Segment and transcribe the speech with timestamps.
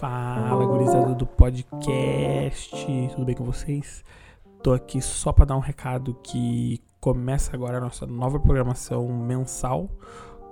[0.00, 2.74] Fala, gurizada do podcast,
[3.12, 4.04] tudo bem com vocês?
[4.64, 9.88] Tô aqui só para dar um recado que começa agora a nossa nova programação mensal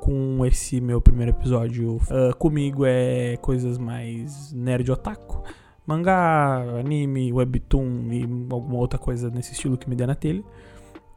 [0.00, 1.96] com esse meu primeiro episódio.
[1.96, 5.42] Uh, comigo é coisas mais nerd otaku,
[5.84, 8.22] mangá, anime, webtoon e
[8.52, 10.45] alguma outra coisa nesse estilo que me der na telha.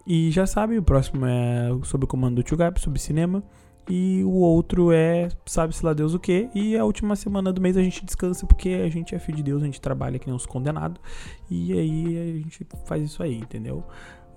[0.07, 3.43] E já sabe, o próximo é sob o comando do Tio Gab, sobre cinema.
[3.89, 6.49] E o outro é sabe-se lá Deus o que.
[6.55, 9.43] E a última semana do mês a gente descansa porque a gente é filho de
[9.43, 11.01] Deus, a gente trabalha que nem uns condenados.
[11.49, 13.83] E aí a gente faz isso aí, entendeu?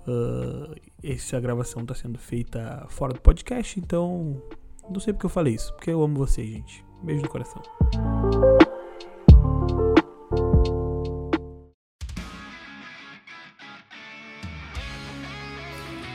[0.07, 4.41] Uh, essa gravação está sendo feita fora do podcast, então
[4.89, 6.83] não sei porque eu falei isso, porque eu amo vocês, gente.
[7.03, 7.61] Beijo no coração.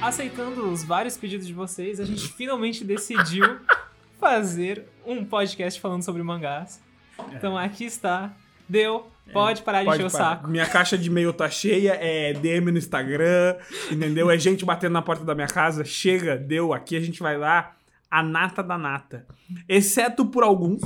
[0.06, 3.58] Aceitando os vários pedidos de vocês, a gente finalmente decidiu
[4.18, 6.80] fazer um podcast falando sobre mangás.
[7.32, 8.34] Então aqui está.
[8.68, 9.10] Deu.
[9.32, 10.48] Pode parar de Pode encher o saco.
[10.48, 13.56] Minha caixa de e-mail tá cheia, é DM no Instagram,
[13.90, 14.30] entendeu?
[14.30, 15.84] É gente batendo na porta da minha casa.
[15.84, 16.72] Chega, deu.
[16.72, 17.76] Aqui a gente vai lá,
[18.08, 19.26] a nata da nata.
[19.68, 20.80] Exceto por alguns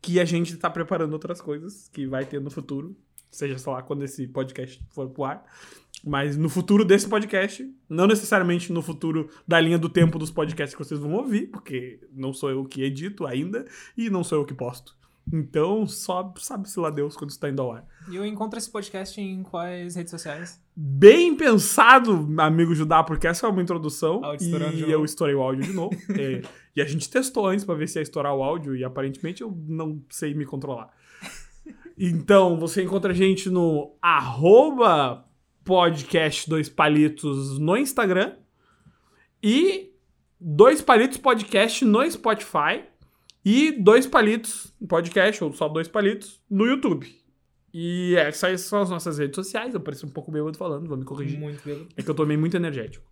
[0.00, 2.96] que a gente tá preparando outras coisas que vai ter no futuro.
[3.30, 5.44] Seja, sei lá, quando esse podcast for pro ar.
[6.06, 10.72] Mas no futuro desse podcast, não necessariamente no futuro da linha do tempo dos podcasts
[10.72, 13.66] que vocês vão ouvir, porque não sou eu que edito ainda
[13.98, 14.96] e não sou eu que posto.
[15.32, 17.84] Então, só sabe-se lá Deus quando está indo ao ar.
[18.08, 20.62] E eu encontro esse podcast em quais redes sociais?
[20.76, 24.22] Bem pensado, amigo Judá, porque essa é uma introdução.
[24.40, 25.96] E eu estourei o áudio de novo.
[26.16, 26.42] É,
[26.76, 29.50] e a gente testou antes pra ver se ia estourar o áudio e aparentemente eu
[29.66, 30.88] não sei me controlar.
[31.98, 35.25] Então, você encontra a gente no arroba
[35.66, 38.36] podcast dois palitos no Instagram
[39.42, 39.92] e
[40.40, 42.84] dois palitos podcast no Spotify
[43.44, 47.06] e dois palitos podcast ou só dois palitos no YouTube.
[47.74, 49.74] E essas são as nossas redes sociais.
[49.74, 51.38] Eu pareço um pouco bêbado falando, vou me corrigir.
[51.38, 51.86] Muito bem.
[51.96, 53.04] É que eu tomei muito energético.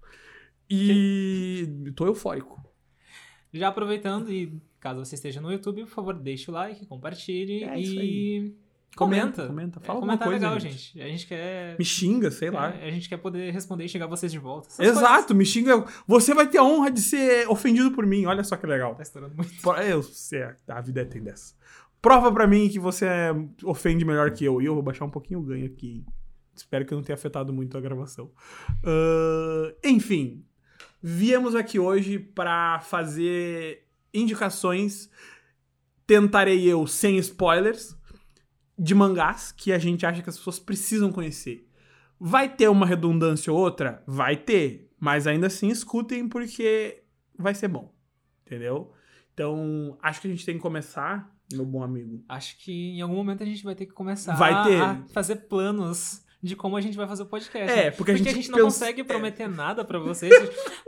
[0.71, 2.63] E tô eufórico.
[3.53, 7.79] Já aproveitando, e caso você esteja no YouTube, por favor, deixe o like, compartilhe É
[7.79, 8.57] isso e
[8.97, 9.47] comenta.
[9.47, 10.77] comenta, É, fala alguma é coisa, legal, gente.
[10.77, 11.03] gente.
[11.03, 11.77] A gente quer.
[11.79, 12.71] Me xinga, sei lá.
[12.75, 14.69] é, a gente quer poder responder e chegar vocês de volta.
[14.69, 15.85] Essas Exato, me xinga.
[16.07, 18.27] Você vai ter a honra de ser ofendido por mim.
[18.27, 18.95] Olha só que legal.
[18.95, 19.11] coisas.
[19.13, 19.83] Tá estourando muito.
[19.83, 21.55] Eu sei, a vida é tem dessa.
[22.01, 23.07] Prova pra mim que você
[23.65, 24.61] ofende melhor que eu.
[24.61, 26.05] E eu vou baixar um pouquinho o ganho aqui.
[26.55, 28.31] Espero que não tenha afetado muito a gravação.
[28.85, 30.45] Ahn, enfim,
[31.03, 35.11] viemos aqui hoje pra fazer indicações.
[36.07, 37.97] Tentarei eu sem spoilers
[38.79, 41.69] de mangás que a gente acha que as pessoas precisam conhecer.
[42.19, 44.03] Vai ter uma redundância ou outra?
[44.07, 44.91] Vai ter.
[44.99, 47.03] Mas ainda assim, escutem porque
[47.39, 47.93] vai ser bom.
[48.47, 48.93] Entendeu?
[49.33, 52.25] Então, acho que a gente tem que começar, meu bom amigo.
[52.29, 54.81] Acho que em algum momento a gente vai ter que começar Vai ter.
[54.81, 57.73] a fazer planos de como a gente vai fazer o podcast.
[57.73, 57.91] É, né?
[57.91, 60.31] porque a gente não pensa- consegue prometer nada pra vocês.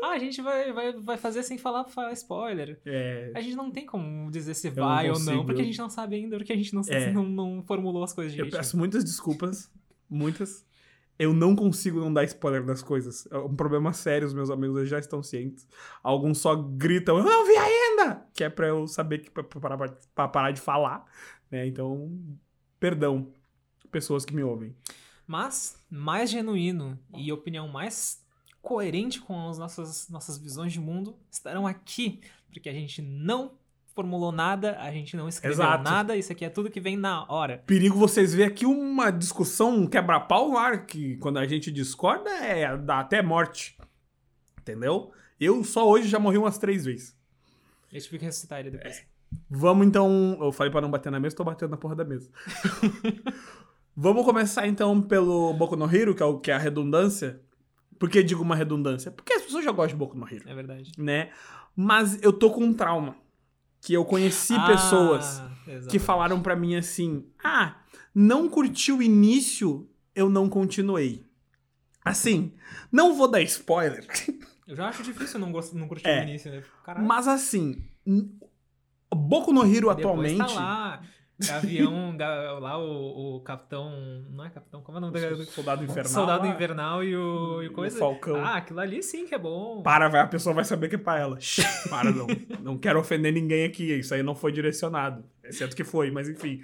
[0.03, 2.79] ah, a gente vai, vai, vai fazer sem falar, falar spoiler.
[2.85, 5.79] É, A gente não tem como dizer se não vai ou não, porque a gente
[5.79, 7.11] não sabe ainda, porque a gente não, É.
[7.11, 8.57] não, não formulou as coisas eu direito.
[8.57, 9.71] peço muitas desculpas,
[10.11, 10.65] muitas.
[11.19, 13.27] Eu não consigo não dar spoiler das coisas.
[13.33, 15.67] É um problema sério, os meus amigos já estão cientes.
[16.03, 18.23] Alguns só gritam, eu não vi ainda!
[18.35, 21.07] Que é pra eu saber que pra, pra parar- pra parar de falar.
[21.51, 21.67] Né?
[21.67, 22.13] Então,
[22.79, 23.33] perdão,
[23.91, 24.77] pessoas que me ouvem.
[25.27, 28.25] Mas, mais genuíno e opinião mais
[28.63, 32.21] coerente com as nossas, nossas visões de mundo estarão aqui,
[32.53, 33.53] porque a gente não
[33.95, 35.83] formulou nada, a gente não escreveu Exato.
[35.83, 37.63] nada, isso aqui é tudo que vem na hora.
[37.67, 42.29] Perigo vocês ver aqui uma discussão, um quebra-pau no ar, que quando a gente discorda
[42.29, 43.79] é dá até morte.
[44.61, 45.13] Entendeu?
[45.41, 47.17] Eu só hoje já morri umas três vezes.
[47.93, 49.07] Eu tive que ressuscitar ele depois.
[49.49, 50.37] Vamos então.
[50.41, 52.31] Eu falei pra não bater na mesa, tô batendo na porra da mesa.
[53.97, 57.41] Vamos começar então pelo Boku no Hero, que é, o, que é a redundância.
[57.99, 59.11] Por que digo uma redundância?
[59.11, 60.93] Porque as pessoas já gostam de Boku no Hero, É, verdade.
[60.99, 61.31] né?
[61.75, 63.17] Mas eu tô com um trauma.
[63.81, 65.89] Que eu conheci Ah, pessoas exato.
[65.89, 67.77] que falaram pra mim assim: ah,
[68.15, 71.25] não curti o início, eu não continuei.
[72.05, 72.53] Assim,
[72.91, 74.07] não vou dar spoiler,
[74.67, 75.73] Eu já acho difícil não, gost...
[75.75, 76.21] não curtir É.
[76.21, 76.63] o início, né?
[76.85, 77.07] Caralho.
[77.07, 77.83] mas assim,
[79.15, 80.39] Boku no Hero Depois atualmente.
[80.39, 81.03] tá lá,
[81.39, 83.91] Gavião, ga- lá o, o capitão...
[84.31, 84.81] Não é capitão?
[84.83, 85.45] Como é o nome da...
[85.45, 86.13] Soldado Invernal.
[86.13, 86.47] Soldado.
[86.47, 87.99] Invernal e o, e o E o coisa.
[87.99, 88.37] Falcão.
[88.37, 89.83] Ah, aquilo ali sim que é bom.
[89.83, 91.39] Para, vai, a pessoa vai saber que é pra ela.
[91.91, 92.27] Para, não.
[92.63, 93.93] Não quero ofender ninguém aqui.
[93.99, 95.25] Isso aí não foi direcionado.
[95.45, 96.63] Exceto que foi, mas enfim.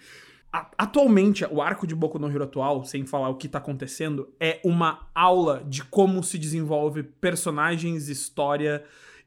[0.78, 4.60] atualmente, o arco de Boku no Hero atual, sem falar o que tá acontecendo, é
[4.64, 8.82] uma aula de como se desenvolve personagens, história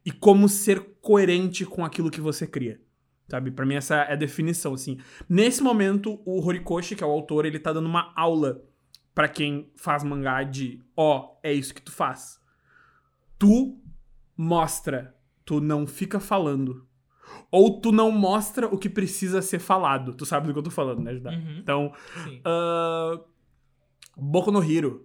[0.06, 2.80] e como ser coerente com aquilo que você cria.
[3.28, 3.52] Sabe?
[3.52, 5.00] Pra mim essa é a definição, assim.
[5.28, 8.62] Nesse momento, o Horikoshi, que é o autor, ele tá dando uma aula
[9.14, 12.40] pra quem faz mangá de, ó, é isso que tu faz.
[13.40, 13.80] Tu
[14.38, 16.86] mostra, tu não fica falando.
[17.50, 20.14] Ou tu não mostra o que precisa ser falado.
[20.14, 21.32] Tu sabe do que eu tô falando, né, Judá?
[21.32, 21.58] Uhum.
[21.58, 21.94] Então,
[22.44, 23.20] ah,
[24.16, 25.05] Boku no Hero.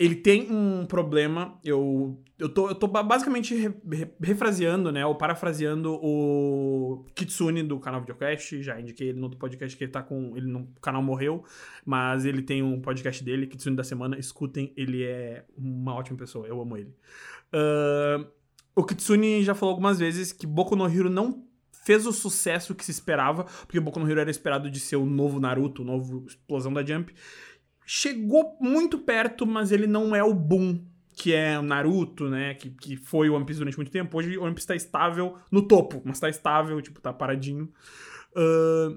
[0.00, 1.60] Ele tem um problema.
[1.62, 5.04] Eu, eu, tô, eu tô ba- basicamente re- re- refraseando, né?
[5.04, 8.62] Ou parafraseando o Kitsune do canal Videocast.
[8.62, 10.34] Já indiquei ele no outro podcast que ele tá com.
[10.34, 11.44] Ele no o canal morreu.
[11.84, 14.18] Mas ele tem um podcast dele, Kitsune da Semana.
[14.18, 16.46] Escutem, ele é uma ótima pessoa.
[16.46, 16.94] Eu amo ele.
[17.52, 18.24] Ah,
[18.74, 21.44] o Kitsune já falou algumas vezes que Boku no Hero não
[21.84, 25.04] fez o sucesso que se esperava, porque Boku no Hero era esperado de ser o
[25.04, 27.12] novo Naruto, o novo explosão da Jump.
[27.92, 30.80] Chegou muito perto, mas ele não é o boom
[31.12, 32.54] que é o Naruto, né?
[32.54, 34.16] Que, que foi o One Piece durante muito tempo.
[34.16, 37.68] Hoje o One Piece tá estável no topo, mas tá estável, tipo, tá paradinho.
[38.34, 38.96] Ah,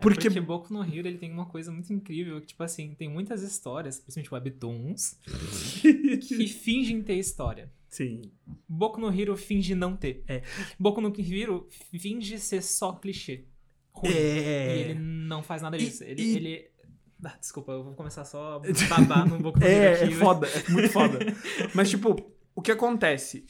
[0.00, 0.26] porque.
[0.26, 3.08] É porque Boku no Hero ele tem uma coisa muito incrível, que, tipo assim, tem
[3.08, 5.16] muitas histórias, principalmente webtoons,
[6.26, 7.72] que fingem ter história.
[7.88, 8.22] Sim.
[8.68, 10.24] Boku no Hero finge não ter.
[10.26, 10.42] É.
[10.76, 13.44] Boku no Hero finge ser só clichê.
[13.92, 14.10] Ruim.
[14.12, 14.76] É.
[14.76, 16.02] E ele não faz nada E- disso.
[16.02, 16.20] Ele.
[16.20, 16.73] e- ele...
[17.22, 18.58] Ah, desculpa, eu vou começar só a
[18.88, 20.12] babar no Boku no Hero É, aqui.
[20.12, 21.18] é foda, é muito foda.
[21.74, 22.16] Mas, tipo,
[22.54, 23.46] o que acontece?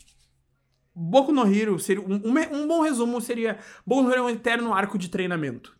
[0.94, 2.02] Boku no Hero seria.
[2.05, 2.20] Um,
[2.52, 3.58] um, bom resumo seria.
[3.87, 5.76] Boku no Hero é um eterno arco de treinamento.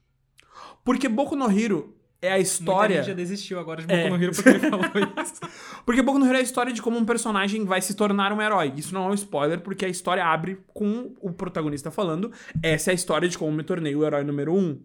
[0.84, 2.96] Porque Boku no Hero é a Muita história.
[2.96, 4.10] gente já desistiu agora de Boku É.
[4.10, 4.84] no Hero porque ele falou
[5.22, 5.40] isso.
[5.86, 8.42] Porque Boku no Hero é a história de como um personagem vai se tornar um
[8.42, 8.72] herói.
[8.76, 12.32] Isso não é um spoiler, porque a história abre com o protagonista falando.
[12.60, 14.82] Essa é a história de como me tornei o herói número um.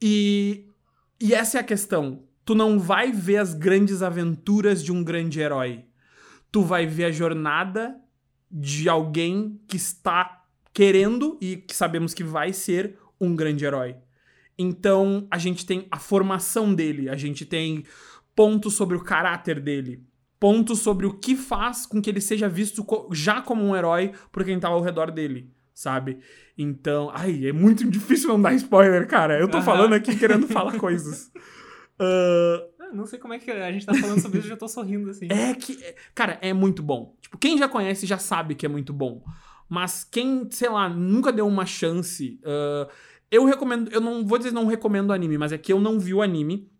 [0.00, 0.67] E,
[1.20, 2.22] e essa é a questão.
[2.44, 5.84] Tu não vai ver as grandes aventuras de um grande herói.
[6.50, 7.96] Tu vai ver a jornada
[8.50, 13.96] de alguém que está querendo e que sabemos que vai ser um grande herói.
[14.56, 17.84] Então, a gente tem a formação dele, a gente tem
[18.34, 20.04] pontos sobre o caráter dele,
[20.38, 24.44] pontos sobre o que faz com que ele seja visto já como um herói por
[24.44, 26.18] quem tá ao redor dele, sabe?
[26.56, 29.38] Então, ai, é muito difícil não dar spoiler, cara.
[29.38, 29.64] Eu tô Aham.
[29.66, 31.30] falando aqui querendo falar coisas.
[32.00, 34.68] Ah, Não sei como é que a gente tá falando sobre isso, eu já tô
[34.68, 35.26] sorrindo assim.
[35.30, 37.16] é que, é- cara, é muito bom.
[37.20, 39.20] Tipo, quem já conhece já sabe que é muito bom.
[39.68, 42.88] Mas quem, sei lá, nunca deu uma chance, ah,
[43.32, 45.98] eu recomendo, eu não vou dizer não recomendo o anime, mas é que eu não
[45.98, 46.70] vi o anime.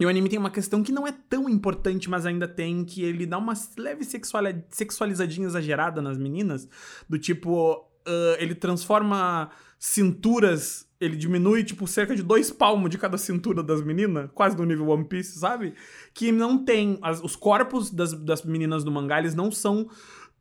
[0.00, 3.02] E o anime tem uma questão que não é tão importante, mas ainda tem, que
[3.02, 6.66] ele dá uma leve sexuali- sexualizadinha exagerada nas meninas.
[7.06, 13.18] Do tipo, ah, ele transforma cinturas, ele diminui, tipo, cerca de dois palmos de cada
[13.18, 15.74] cintura das meninas, quase no nível One Piece, sabe?
[16.14, 16.98] Que não tem.
[17.02, 19.88] as- os corpos das, das meninas do mangá, eles não são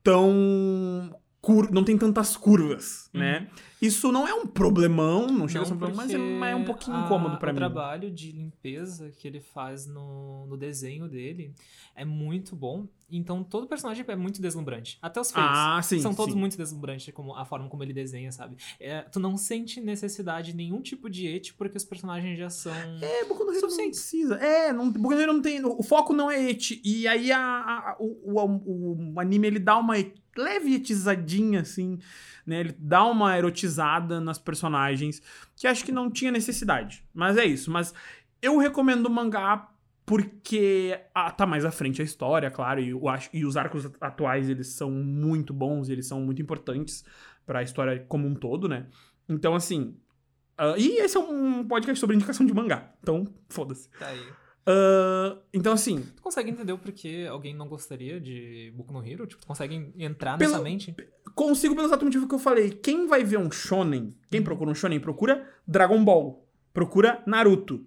[0.03, 1.13] tão.
[1.45, 3.49] Cur, não tem tantas curvas, né?
[3.81, 6.63] Isso não é um problemão, não chega a ser um problema, mas é, é um
[6.63, 7.59] pouquinho a- incômodo pra o mim.
[7.59, 11.53] trabalho de limpeza que ele faz no, no desenho dele
[11.93, 12.87] é muito bom.
[13.11, 14.97] Então todo personagem é muito deslumbrante.
[15.01, 15.45] Até os feios.
[15.51, 15.99] Ah, sim.
[15.99, 16.39] São todos sim.
[16.39, 18.55] muito deslumbrantes, como a forma como ele desenha, sabe?
[18.79, 22.71] É, tu não sente necessidade de nenhum tipo de et, porque os personagens já são.
[23.01, 24.35] É, Boku no Hero não precisa.
[24.35, 25.63] É, não, Boku no Hero não tem.
[25.65, 26.79] O foco não é et.
[26.85, 31.99] E aí a, a- o, o, o anime ele dá uma et- leve etizadinha, assim,
[32.45, 32.59] né?
[32.59, 35.21] Ele dá uma erotizada nas personagens,
[35.55, 37.03] que acho que não tinha necessidade.
[37.13, 37.71] Mas é isso.
[37.71, 37.93] Mas
[38.41, 39.69] eu recomendo o mangá
[40.05, 43.89] porque ah, tá mais à frente a história, claro, e, eu acho, e os arcos
[44.01, 47.05] atuais eles são muito bons, eles são muito importantes
[47.45, 48.87] pra história como um todo, né?
[49.27, 49.95] Então, assim.
[50.57, 52.91] ah, e esse é um podcast sobre indicação de mangá.
[53.01, 53.89] Então, foda-se.
[53.91, 54.42] Tá aí.
[54.65, 59.27] Ah, então, assim, Tu consegue entender o porquê alguém não gostaria de Boku no Hero?
[59.27, 60.95] Tipo, tu consegue entrar Pelo- nessa mente?
[61.35, 62.69] consigo pelo exato motivo que eu falei.
[62.71, 66.47] Quem vai ver um shonen, quem procura um shonen, procura Dragon Ball.
[66.73, 67.85] Procura Naruto.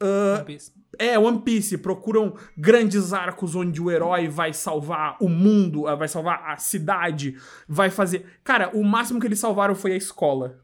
[0.00, 0.72] Ah, One Piece.
[0.98, 6.06] É, One Piece, procuram grandes arcos onde o herói vai salvar o mundo, ah, vai
[6.08, 7.36] salvar a cidade,
[7.68, 8.24] vai fazer.
[8.44, 10.63] Cara, o máximo que eles salvaram foi a escola.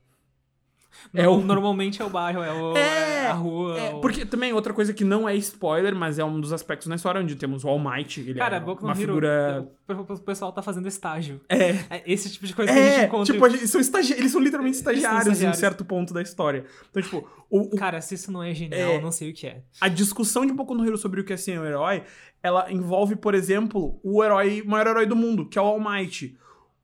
[1.14, 3.78] É o- Normalmente é o bairro, é, o, É, é a rua.
[3.78, 6.86] É, o- porque também outra coisa que não é spoiler, mas é um dos aspectos
[6.88, 8.20] na história onde temos o All Might.
[8.20, 9.68] Ele Cara, é Boku uma Hero, figura.
[9.88, 11.40] o, pessoal tá fazendo estágio.
[11.48, 13.32] É, É esse tipo de coisa que a gente é, encontra.
[13.34, 14.12] tipo, gente- são estagi...
[14.12, 15.58] eles são literalmente Eles são estagiários, em um estagiários.
[15.60, 16.64] certo ponto da história.
[16.90, 18.96] Então, tipo, o- Cara, se isso não é genial, É.
[18.96, 19.62] eu não sei o que é.
[19.80, 22.02] a discussão de Boku no Hero sobre o que é ser um herói,
[22.42, 26.36] ela envolve, por exemplo, o herói, maior herói do mundo, que é o All Might.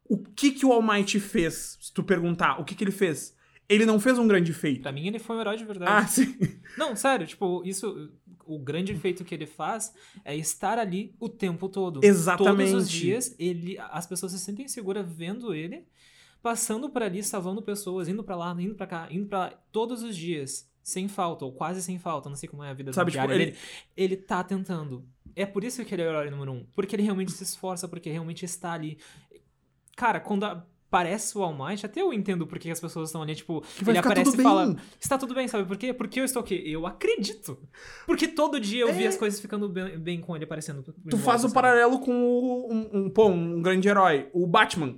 [0.08, 1.78] O que que o All Might fez?
[1.80, 3.34] Se tu perguntar, o que que ele fez?
[3.68, 4.82] Ele não fez um grande feito.
[4.82, 5.90] Pra mim, ele foi um herói de verdade.
[5.92, 6.36] Ah, sim.
[6.76, 8.10] Não, sério, tipo, isso.
[8.44, 9.92] O grande feito que ele faz
[10.24, 12.00] é estar ali o tempo todo.
[12.04, 12.70] Exatamente.
[12.70, 15.84] Todos os dias, ele, as pessoas se sentem seguras vendo ele,
[16.40, 20.16] passando por ali, salvando pessoas, indo pra lá, indo pra cá, indo pra todos os
[20.16, 23.24] dias, sem falta, ou quase sem falta, não sei como é a vida Sabe, tipo,
[23.24, 23.56] ele- dele.
[23.96, 25.04] Ele tá tentando.
[25.34, 26.64] É por isso que ele é o herói número um.
[26.72, 28.96] Porque ele realmente se esforça, porque realmente está ali.
[29.96, 30.44] Cara, quando
[30.96, 33.98] aparece o All Might, até eu entendo porque as pessoas estão ali, tipo, Que ele
[33.98, 34.76] aparece e fala, bem.
[35.00, 35.92] Está tudo bem, sabe por quê?
[35.92, 36.62] Porque eu estou aqui.
[36.64, 37.58] Eu acredito.
[38.06, 39.08] Porque todo dia eu vi É.
[39.08, 40.82] as coisas ficando bem, bem com ele aparecendo.
[41.08, 44.96] Tu faz o paralelo com o- um, um, pô, um grande herói, o Batman.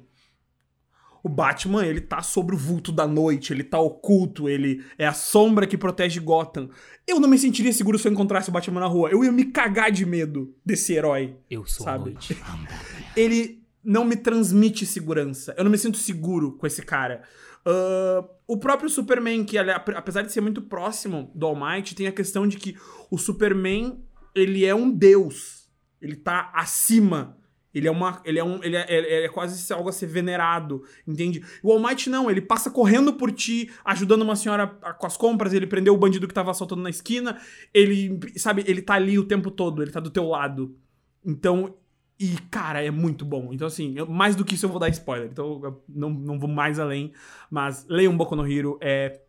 [1.21, 5.13] O Batman, ele tá sobre o vulto da noite, ele tá oculto, ele é a
[5.13, 6.71] sombra que protege Gotham.
[7.07, 9.11] Eu não me sentiria seguro se eu encontrasse o Batman na rua.
[9.11, 11.37] Eu ia me cagar de medo desse herói.
[11.51, 12.11] Eu sou Sabe?
[12.11, 12.37] a noite.
[13.17, 13.58] Ele
[13.89, 15.55] não me transmite segurança.
[15.57, 17.23] Eu não me sinto seguro com esse cara.
[17.65, 22.13] Ah, o próprio Superman, que apesar de ser muito próximo do All Might, tem a
[22.13, 22.77] questão de que
[23.11, 24.05] o Superman,
[24.35, 25.71] ele é um deus.
[26.01, 27.37] Ele tá acima.
[27.75, 28.21] Ele é uma.
[28.27, 28.63] Ele é um.
[28.63, 30.83] Ele é, ele é quase algo a ser venerado.
[31.07, 31.43] Entende?
[31.63, 35.55] O All Might não, ele passa correndo por ti, ajudando uma senhora com as compras,
[35.55, 37.41] ele prendeu o bandido que tava assaltando na esquina.
[37.73, 38.21] Ele.
[38.37, 40.77] Sabe, ele tá ali o tempo todo, ele tá do teu lado.
[41.25, 41.75] Então,
[42.21, 43.53] e, cara, é muito bom.
[43.53, 45.29] Então, assim, eu- mais do que isso eu vou dar spoiler.
[45.31, 47.13] Então, eu não, não vou mais além.
[47.51, 48.77] Mas leiam Boku no Hero.
[48.81, 49.21] É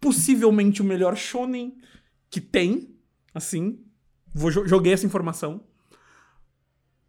[0.00, 1.76] possivelmente o melhor shonen
[2.30, 2.94] que tem.
[3.34, 3.78] Assim.
[4.34, 5.62] Vou, jo- joguei essa informação.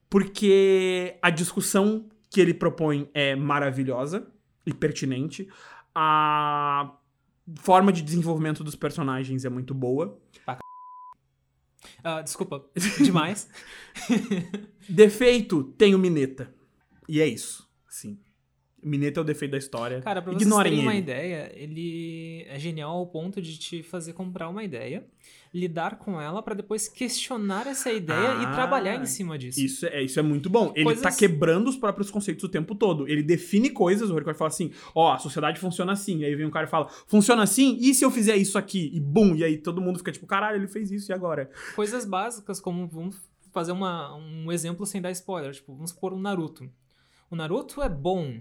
[0.10, 4.28] Porque a discussão que ele propõe é maravilhosa
[4.66, 5.48] e pertinente.
[5.96, 6.94] A
[7.56, 10.20] forma de desenvolvimento dos personagens é muito boa.
[12.04, 12.66] Ah, desculpa,
[13.02, 13.50] demais.
[14.90, 16.54] Defeito, tem o Mineta.
[17.08, 17.68] E é isso.
[17.90, 18.20] Sim.
[18.84, 20.02] Mineta é o defeito da história.
[20.02, 21.02] Cara, pra vocês Ignorem terem uma ele.
[21.02, 25.06] ideia, ele é genial ao ponto de te fazer comprar uma ideia,
[25.54, 29.60] lidar com ela pra depois questionar essa ideia e Ah, trabalhar em cima disso.
[29.62, 30.72] Isso é, isso é muito bom.
[30.76, 33.08] Ele Coisas- tá quebrando os próprios conceitos o tempo todo.
[33.08, 36.20] Ele define coisas, o Ricardo fala assim: ó, a sociedade funciona assim.
[36.20, 37.78] E aí vem um cara e fala: funciona assim?
[37.80, 38.90] E se eu fizer isso aqui?
[38.96, 39.36] E bum!
[39.36, 41.50] E aí todo mundo fica tipo: caralho, ele fez isso, e agora?
[41.76, 43.16] Coisas básicas como, vamos
[43.52, 46.68] fazer uma, um exemplo sem dar spoiler, tipo, vamos supor um Naruto.
[47.30, 48.40] O Naruto é bom.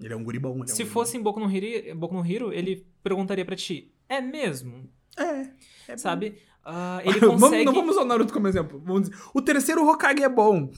[0.00, 0.52] Ele é um guribão.
[0.52, 0.92] Ele é um Se guribão.
[0.94, 4.88] fosse em Boku no, Hero, Boku no Hero, ele perguntaria pra ti, é mesmo?
[5.18, 5.50] É.
[5.90, 6.38] é Sabe?
[6.64, 7.64] Ah, ele consegue...
[7.64, 8.80] não vamos usar o Naruto como exemplo.
[8.84, 10.70] Vamos dizer, o terceiro Hokage é bom.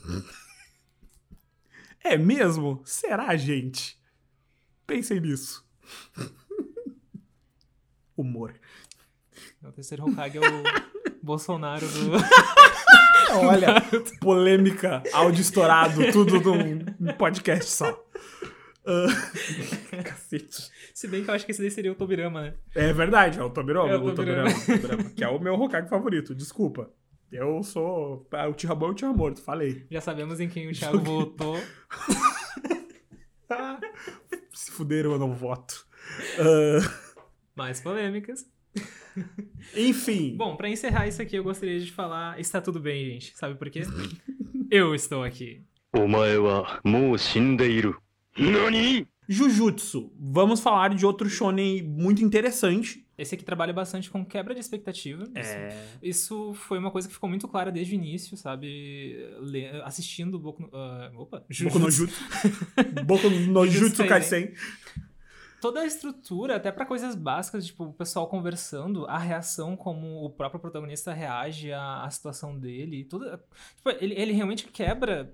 [2.03, 2.81] é mesmo?
[2.85, 3.99] Será, gente?
[4.85, 5.65] Pensem nisso.
[8.17, 8.53] Humor.
[9.63, 10.63] O terceiro Hokage é o
[11.21, 12.11] Bolsonaro do...
[13.47, 13.81] Olha,
[14.19, 18.05] polêmica, áudio estourado, tudo num podcast só.
[18.85, 19.07] Ah.
[20.03, 20.69] Cacete.
[20.93, 22.53] Se bem que eu acho que esse daí seria o Tobirama, né?
[22.75, 24.49] É verdade, é o Tobirama, é o, o Tobirama.
[24.51, 26.91] Tobirama que é o meu Hokage favorito, desculpa.
[27.31, 28.27] Eu sou.
[28.31, 29.87] Ah, o Tira Bom e o Tira Morto, falei.
[29.89, 31.13] Já sabemos em quem o Thiago Joguei.
[31.13, 31.59] votou.
[33.49, 33.79] Ah,
[34.51, 35.85] se fuderam, eu não voto.
[36.39, 37.13] Uh...
[37.55, 38.45] Mais polêmicas.
[39.75, 40.35] Enfim.
[40.35, 42.39] Bom, para encerrar isso aqui, eu gostaria de falar.
[42.39, 43.35] Está tudo bem, gente.
[43.37, 43.83] Sabe por quê?
[44.71, 45.63] eu estou aqui.
[45.95, 48.01] Omae wa mou shindeiru.
[48.37, 49.07] Nani?
[49.27, 50.11] Jujutsu.
[50.19, 53.05] Vamos falar de outro shonen muito interessante.
[53.17, 55.23] Esse aqui trabalha bastante com quebra de expectativa.
[55.35, 55.67] É...
[55.67, 58.67] Isso, isso, foi uma coisa que ficou muito clara desde o início, sabe?
[59.39, 59.67] Le...
[59.83, 60.67] Assistindo Boku no...
[60.69, 61.45] Uh, opa!
[61.63, 62.23] Boku no Jutsu.
[63.05, 64.53] Boku no Jutsu Kaisen.
[65.61, 70.29] Toda a estrutura, até para coisas básicas, tipo, o pessoal conversando, a reação como o
[70.29, 73.05] próprio protagonista reage à, à situação dele.
[73.05, 73.41] Toda.
[73.77, 75.33] Tipo, ele, ele realmente quebra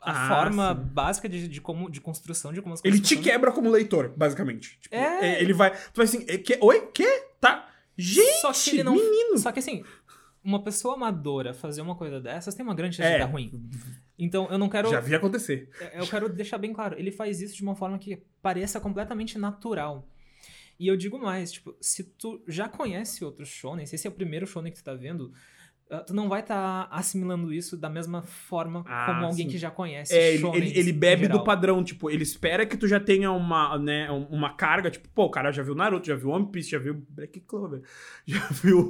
[0.00, 0.80] a Ah, forma sim.
[0.94, 3.32] básica de, de como de construção de como as Ele coisas te funcionam.
[3.38, 4.78] quebra como leitor, basicamente.
[4.80, 5.34] Tipo, É.
[5.38, 5.70] é, Ele vai.
[5.70, 6.86] Tu vai assim, é, que, oi?
[6.92, 7.06] Que?
[7.40, 7.68] Tá.
[7.96, 8.94] Gente, Só que ele não.
[8.94, 9.36] menino.
[9.38, 9.84] Só que assim,
[10.42, 13.12] uma pessoa amadora fazer uma coisa dessas tem uma grande chance É.
[13.14, 13.68] de dar ruim.
[14.18, 14.90] Então eu não quero.
[14.90, 15.68] Já vi acontecer.
[15.94, 20.06] Eu quero deixar bem claro, ele faz isso de uma forma que pareça completamente natural.
[20.78, 24.14] E eu digo mais, tipo, se tu já conhece outros shonen, se esse é o
[24.14, 25.30] primeiro shonen que tu tá vendo,
[26.06, 29.50] tu não vai estar assimilando isso da mesma forma Ah, como alguém sim.
[29.52, 32.86] que já conhece É, ele, ele, ele bebe do padrão, tipo, ele espera que tu
[32.86, 36.14] já tenha uma, né, um- uma carga, tipo, pô, o cara já viu Naruto, já
[36.14, 37.82] viu One Piece, já viu Black Clover,
[38.26, 38.88] já viu,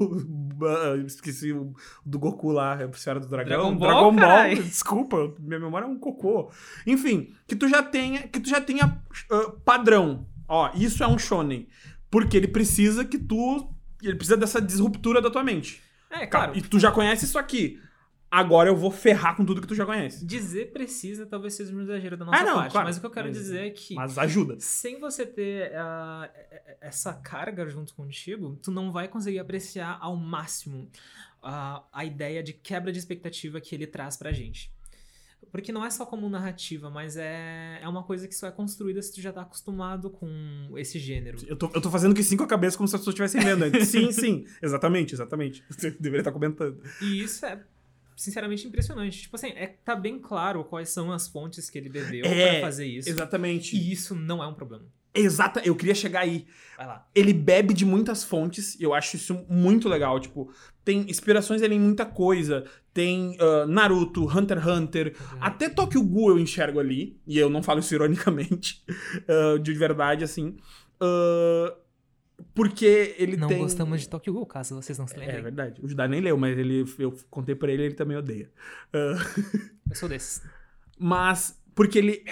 [0.62, 4.54] ah, esqueci o do Goku lá, a Senhora do Dragão, Dragon Ball, carai.
[4.62, 6.50] desculpa, minha memória é um cocô.
[6.86, 10.26] Enfim, que tu já tenha, que tu já tenha ah, padrão.
[10.46, 11.68] Ó, isso é um shonen,
[12.10, 15.80] porque ele precisa que tu, ele precisa dessa disruptura da tua mente.
[16.10, 16.56] É, claro.
[16.56, 17.80] e tu já conhece isso aqui.
[18.32, 20.24] agora eu vou ferrar com tudo que tu já conhece.
[20.24, 22.86] Dizer precisa talvez seja um exagero da nossa Ah, não, parte, claro.
[22.86, 24.56] mas o que eu quero Mas- dizer é que Mas ajuda.
[24.60, 26.30] sem você ter ah,
[26.80, 30.88] essa carga junto contigo, tu não vai conseguir apreciar ao máximo
[31.42, 34.70] ah, a ideia de quebra de expectativa que ele traz pra gente.
[35.50, 39.02] Porque não é só como narrativa, mas é, é uma coisa que só é construída
[39.02, 40.28] se tu já tá acostumado com
[40.76, 41.38] esse gênero.
[41.46, 43.40] Eu tô, eu tô fazendo que sim com a cabeça como se as pessoas estivessem
[43.40, 43.70] vendo.
[43.70, 43.80] né?
[43.84, 44.46] sim, sim.
[44.62, 45.64] Exatamente, exatamente.
[45.70, 46.80] Você deveria estar comentando.
[47.02, 47.60] E isso é
[48.16, 49.22] sinceramente impressionante.
[49.22, 52.68] Tipo assim, é, tá bem claro quais são as fontes que ele bebeu É, pra
[52.68, 53.08] fazer isso.
[53.08, 53.76] Exatamente.
[53.76, 54.84] E isso não é um problema.
[55.14, 56.46] Exata, eu queria chegar aí.
[56.76, 57.06] Vai lá.
[57.14, 60.18] Ele bebe de muitas fontes, e eu acho isso muito legal.
[60.20, 60.52] Tipo,
[60.84, 62.64] tem inspirações ali em muita coisa.
[62.94, 67.62] Tem ah, Naruto, Hunter x Hunter, até Tokyo Ghoul eu enxergo ali, e eu não
[67.62, 68.82] falo isso ironicamente,
[69.28, 70.56] ah, de verdade, assim.
[71.00, 71.74] Ah,
[72.54, 73.58] porque ele Não tem...
[73.58, 75.42] gostamos de Tokyo Ghoul, caso vocês não se É lembrem.
[75.42, 75.80] verdade.
[75.82, 78.50] O Judá nem leu, mas ele, eu contei pra ele ele também odeia.
[79.90, 80.42] Eu sou desses.
[80.98, 82.24] mas, porque ele...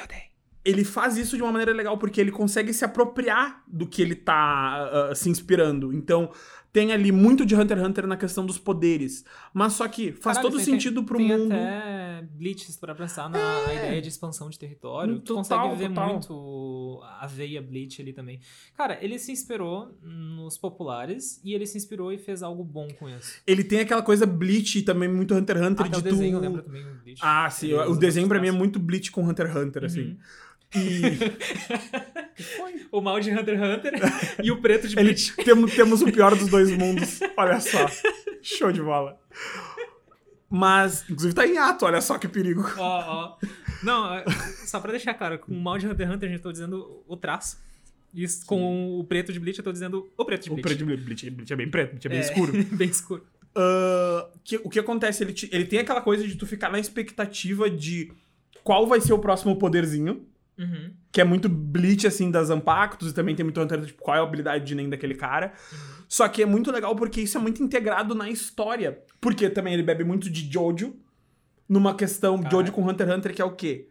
[0.68, 4.14] Ele faz isso de uma maneira legal, porque ele consegue se apropriar do que ele
[4.14, 5.92] tá ah, se inspirando.
[5.92, 6.30] Então,
[6.72, 9.24] tem ali muito de Hunter x Hunter na questão dos poderes.
[9.54, 11.52] Mas só que faz Caralho, todo tem- sentido pro tem mundo.
[11.54, 13.38] até Bleaches pra pensar na
[13.70, 13.76] É.
[13.76, 15.18] ideia de expansão de território.
[15.20, 16.12] tu Total, consegue ver total.
[16.12, 18.40] muito a veia Bleach ali também.
[18.76, 23.08] Cara, ele se inspirou nos populares e ele se inspirou e fez algo bom com
[23.08, 23.40] isso.
[23.46, 26.42] Ele tem aquela coisa Bleach também muito Hunter x Hunter Até de o desenho tu...
[26.42, 27.20] lembra também Bleach.
[27.22, 27.68] Ah, sim.
[27.68, 30.18] Ele o desenho pra mim é muito Bleach com Hunter x Hunter, assim.
[30.74, 31.18] E
[32.92, 33.92] O mal de Hunter x Hunter
[34.44, 35.34] e o preto de Bleach.
[35.36, 37.20] temos, temos o pior dos dois mundos.
[37.36, 37.86] Olha só.
[38.42, 39.18] Show de bola.
[40.50, 42.64] Mas, inclusive, tá em ato, olha só que perigo.
[42.78, 43.36] Ó, ó.
[43.82, 44.24] Não, é,
[44.66, 47.02] só pra deixar claro, com o mal de Hunter x Hunter a gente tá dizendo
[47.06, 47.58] o traço.
[48.14, 50.62] E com o preto de Bleach eu tô dizendo o preto de O Bleach.
[50.68, 52.52] preto de Bleach, Bleach é bem preto, Bleach é bem É, escuro.
[52.76, 53.26] bem escuro.
[53.54, 55.22] Ah, que- o que acontece?
[55.22, 58.10] Ele, te- ele tem aquela coisa de tu ficar na expectativa de
[58.64, 60.26] qual vai ser o próximo poderzinho.
[60.58, 60.92] Uhum.
[61.12, 64.20] Que é muito Bleach, assim, das Ampactos, e também tem muito Hunter, tipo, qual é
[64.20, 65.52] a habilidade de nem daquele cara.
[66.08, 68.98] Só que é muito legal porque isso é muito integrado na história.
[69.20, 70.96] Porque também ele bebe muito de Jojo,
[71.68, 72.50] numa questão Cara.
[72.50, 73.88] Jojo com Hunter x Hunter, que é o quê?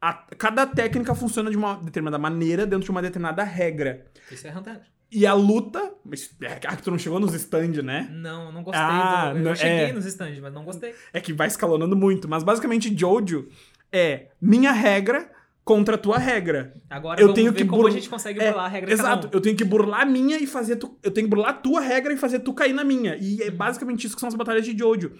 [0.00, 4.04] A- cada técnica funciona de uma determinada maneira, dentro de uma determinada regra.
[4.30, 4.80] Isso é Hunter.
[5.10, 5.92] E a luta.
[6.04, 8.08] mas É que tu não chegou nos stand, né?
[8.10, 8.82] Não, eu não gostei.
[8.82, 9.92] Ah, do, eu não- cheguei é.
[9.92, 10.94] nos stands, mas não gostei.
[11.12, 12.28] É que vai escalonando muito.
[12.28, 13.48] Mas basicamente, Jojo
[13.92, 15.30] é minha regra
[15.64, 16.74] contra a tua regra.
[16.90, 19.30] Agora Eu tenho que como a gente consegue É, burlar a regra Exato, um.
[19.32, 20.98] eu tenho que burlar a minha e fazer tu.
[21.02, 23.16] Eu tenho que burlar a tua regra e fazer tu cair na minha.
[23.20, 25.12] E é basicamente isso que são as batalhas de Jojo.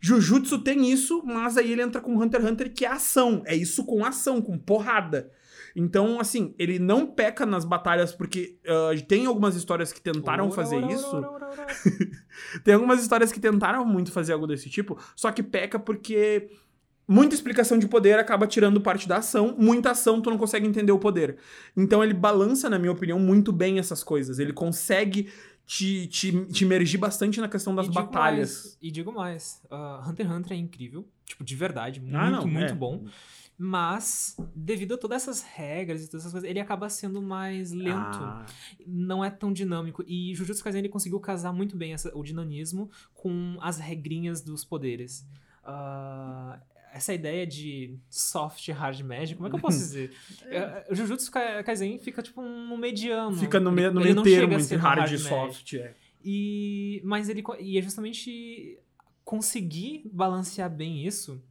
[0.00, 3.42] Jujutsu tem isso, mas aí ele entra com Hunter x Hunter, que é ação.
[3.46, 5.30] É isso com ação, com porrada.
[5.76, 10.54] Então, assim, ele não peca nas batalhas, porque ah, tem algumas histórias que tentaram Ora,
[10.54, 11.16] fazer ora, isso.
[11.16, 11.66] ora.
[12.62, 16.48] Tem algumas histórias que tentaram muito fazer algo desse tipo, só que peca porque
[17.06, 20.92] muita explicação de poder acaba tirando parte da ação, muita ação tu não consegue entender
[20.92, 21.36] o poder.
[21.76, 24.38] Então ele balança, na minha opinião, muito bem essas coisas.
[24.38, 25.30] Ele consegue
[25.66, 28.62] te, te, te imergir bastante na questão das E batalhas.
[28.64, 32.30] mais, e digo mais, ah, Hunter x Hunter é incrível, tipo, de verdade, muito, Ah,
[32.30, 32.74] não, muito é.
[32.76, 33.04] bom.
[33.56, 38.18] Mas, devido a todas essas regras e todas essas coisas, ele acaba sendo mais lento.
[38.20, 38.44] Ah,
[38.84, 40.02] Não é tão dinâmico.
[40.08, 44.64] E Jujutsu Kaisen ele conseguiu casar muito bem essa- o dinamismo com as regrinhas dos
[44.64, 45.24] poderes.
[45.62, 46.58] Ah,
[46.94, 50.12] essa ideia de soft hard magic, como é que eu posso dizer?
[50.46, 53.36] É, o Jujutsu Ka- Kaisen fica tipo no mediano.
[53.36, 55.74] fica no, meio, no meio termo entre um hard, e soft.
[55.74, 55.94] É.
[56.24, 58.78] E, mas ele e é justamente
[59.24, 61.42] conseguir balancear bem isso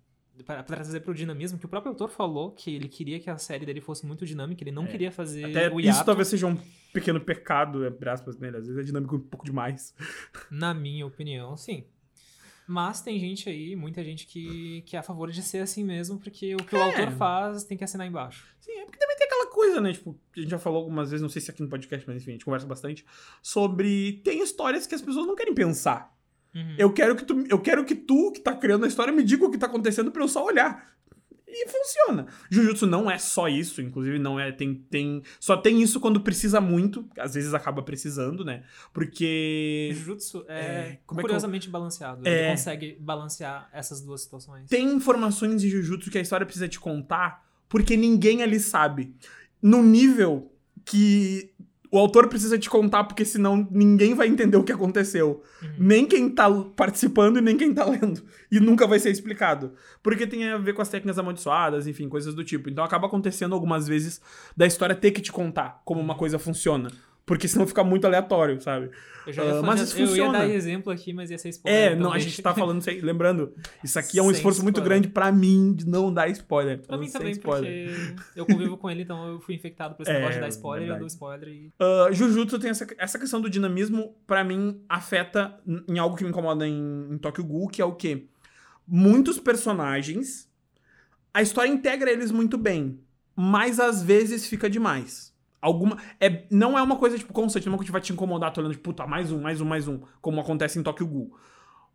[0.46, 3.38] para para trazer pro dinamismo, que o próprio autor falou que ele queria que a
[3.38, 4.88] série dele fosse muito dinâmica, ele não É.
[4.88, 6.58] queria fazer Até o isso talvez seja um
[6.92, 8.58] pequeno pecado, entre aspas, nele.
[8.58, 9.94] Às vezes é dinâmico um pouco demais.
[10.50, 11.84] na minha opinião, sim.
[12.68, 16.18] Mas tem gente aí, muita gente que, que é a favor de ser assim mesmo,
[16.20, 16.82] porque o que o É.
[16.84, 18.46] autor faz tem que assinar embaixo.
[18.60, 19.92] Sim, é porque também tem aquela coisa, né?
[19.94, 22.32] Tipo, a gente já falou algumas vezes, não sei se aqui no podcast, mas enfim,
[22.32, 23.06] a gente conversa bastante,
[23.42, 24.22] sobre.
[24.24, 26.14] Tem histórias que as pessoas não querem pensar.
[26.56, 26.76] Uhum.
[26.78, 29.46] Eu quero que tu, eu quero que tu que tá criando a história me diga
[29.46, 30.94] o que tá acontecendo pra eu só olhar.
[31.56, 32.26] E funciona.
[32.50, 36.60] Jujutsu não é só isso, inclusive não é tem tem só tem isso quando precisa
[36.60, 38.64] muito, às vezes acaba precisando, né?
[38.92, 42.28] Porque Jujutsu é, É, é que eu- curiosamente balanceado.
[42.28, 42.42] É.
[42.46, 44.68] Ele consegue balancear essas duas situações.
[44.70, 49.14] tem informações de Jujutsu que a história precisa te contar, porque ninguém ali sabe.
[49.62, 50.52] No nível
[50.86, 51.53] que
[51.94, 55.44] o autor precisa te contar, porque senão ninguém vai entender o que aconteceu.
[55.62, 55.70] Uhum.
[55.78, 58.24] Nem quem tá participando e nem quem tá lendo.
[58.52, 59.74] E nunca vai ser explicado.
[60.02, 62.68] Porque tem a ver com as técnicas amaldiçoadas, enfim, coisas do tipo.
[62.68, 64.20] Então acaba acontecendo algumas vezes
[64.58, 66.90] da história ter que te contar como uma coisa funciona.
[67.26, 68.90] Porque senão fica muito aleatório, sabe?
[69.26, 71.82] Eu, já ia Ah, mas isso eu ia dar exemplo aqui, mas ia ser spoiler.
[71.82, 72.84] É, então não, a gente tá falando.
[73.02, 75.00] Lembrando, isso aqui é um Sem esforço muito spoiler.
[75.02, 76.80] grande pra mim de não dar spoiler.
[76.86, 78.14] Pra mim também, spoiler.
[78.14, 80.50] porque eu convivo com ele, então eu fui infectado por esse É, negócio de dar
[80.50, 81.00] spoiler, eu verdade.
[81.00, 81.72] dou spoiler e.
[81.80, 85.58] Ah, Jujutsu tem essa, essa questão do dinamismo, pra mim, afeta
[85.88, 88.26] em algo que me incomoda em, em Tokyo Ghoul, que é o quê?
[88.86, 90.50] Muitos personagens,
[91.34, 93.00] a história integra eles muito bem,
[93.34, 95.33] mas às vezes fica demais.
[95.64, 95.98] Alguma.
[96.20, 98.74] É, não é uma coisa, tipo, constante, não é que vai te incomodar, tu olhando,
[98.74, 101.34] tipo, puta, mais um, mais um, mais um, como acontece em Tokyo Ghoul.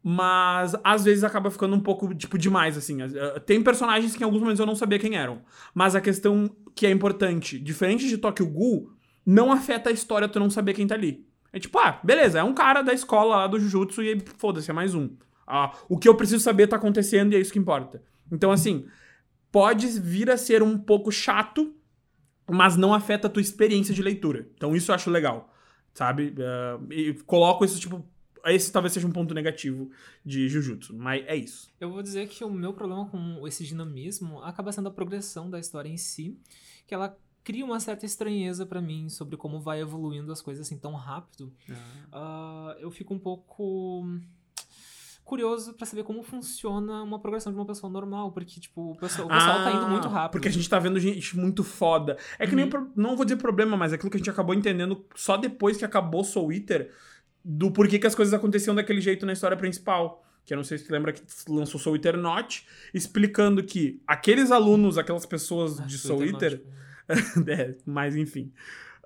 [0.02, 3.02] Mas às vezes acaba ficando um pouco, tipo, demais, assim.
[3.02, 5.42] As- eh, Tem personagens que em alguns momentos eu não sabia quem eram.
[5.74, 8.90] Mas a questão que é importante, diferente de Tokyo Ghoul,
[9.26, 11.26] não afeta a história tu não saber quem tá ali.
[11.52, 14.74] É tipo, ah, beleza, é um cara da escola lá do Jujutsu e foda-se, é
[14.74, 15.10] mais um.
[15.46, 18.02] Ah, o que eu preciso saber tá acontecendo e é isso que importa.
[18.32, 18.86] Então, assim,
[19.50, 21.74] pode vir a ser um pouco chato,
[22.48, 24.48] mas não afeta a tua experiência de leitura.
[24.54, 25.52] Então, isso eu acho legal,
[25.94, 26.34] sabe?
[26.38, 28.04] Ah, e coloco isso, tipo,
[28.46, 29.90] esse talvez seja um ponto negativo
[30.24, 31.70] de Jujutsu, mas é isso.
[31.80, 35.58] Eu vou dizer que o meu problema com esse dinamismo acaba sendo a progressão da
[35.58, 36.38] história em si,
[36.86, 40.78] que ela cria uma certa estranheza pra mim sobre como vai evoluindo as coisas assim
[40.78, 41.52] tão rápido.
[42.12, 44.04] Ah, eu fico um pouco
[45.28, 49.28] curioso pra saber como funciona uma progressão de uma pessoa normal, porque tipo, o pessoal,
[49.28, 50.32] o pessoal tá indo muito Ah, rápido.
[50.32, 52.16] Porque a gente tá vendo gente muito foda.
[52.38, 52.68] É que nem, Uhum.
[52.68, 55.36] o pro- não vou dizer problema, mas é aquilo que a gente acabou entendendo só
[55.36, 56.90] depois que acabou Soul Eater,
[57.44, 60.24] do porquê que as coisas aconteciam daquele jeito na história principal.
[60.44, 64.50] Que eu não sei se tu lembra que lançou Soul Eater Not, explicando que aqueles
[64.50, 66.70] alunos, aquelas pessoas Ah, de Soul Eater, tipo,
[67.50, 68.50] é, mas enfim.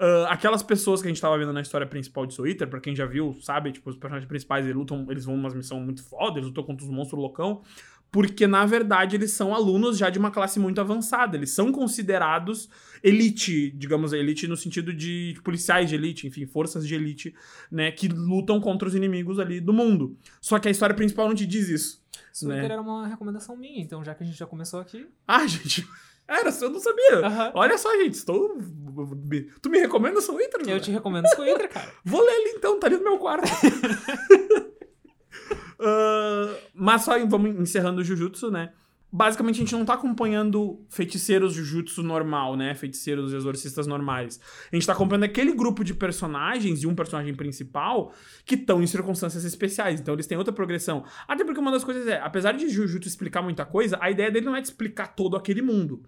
[0.03, 2.81] Ah, aquelas pessoas que a gente tava vendo na história principal de Soul Eater, pra
[2.81, 6.03] quem já viu, sabe, tipo, os personagens principais, eles lutam, eles vão numa missão muito
[6.03, 7.62] foda, eles lutam contra os monstros loucão,
[8.11, 12.69] porque na verdade eles são alunos já de uma classe muito avançada, eles são considerados
[13.01, 17.33] elite, digamos, elite no sentido de policiais de elite, enfim, forças de elite,
[17.71, 20.17] né, que lutam contra os inimigos ali do mundo.
[20.41, 22.03] Só que a história principal não te diz isso.
[22.37, 22.73] Twitter né?
[22.73, 25.07] era uma recomendação minha, então já que a gente já começou aqui.
[25.29, 25.87] Ah, gente,
[26.27, 27.27] era, eu não sabia.
[27.27, 27.53] Aham.
[27.55, 28.59] Olha só, gente, estou.
[29.61, 30.69] Tu me recomenda Soul Eater?
[30.69, 31.93] Eu te recomendo Twitter, cara.
[32.05, 33.49] Vou ler ele então, tá ali no meu quarto.
[35.85, 38.73] Ah, mas só vamos encerrando o Jujutsu, né?
[39.15, 42.73] Basicamente a gente não tá acompanhando feiticeiros Jujutsu normal, né?
[42.75, 44.41] Feiticeiros exorcistas normais.
[44.71, 48.15] A gente tá acompanhando aquele grupo de personagens e um personagem principal
[48.47, 50.01] que estão em circunstâncias especiais.
[50.01, 51.05] Então eles têm outra progressão.
[51.27, 54.47] Até porque uma das coisas é, apesar de Jujutsu explicar muita coisa, a ideia dele
[54.47, 56.05] não é te explicar todo aquele mundo.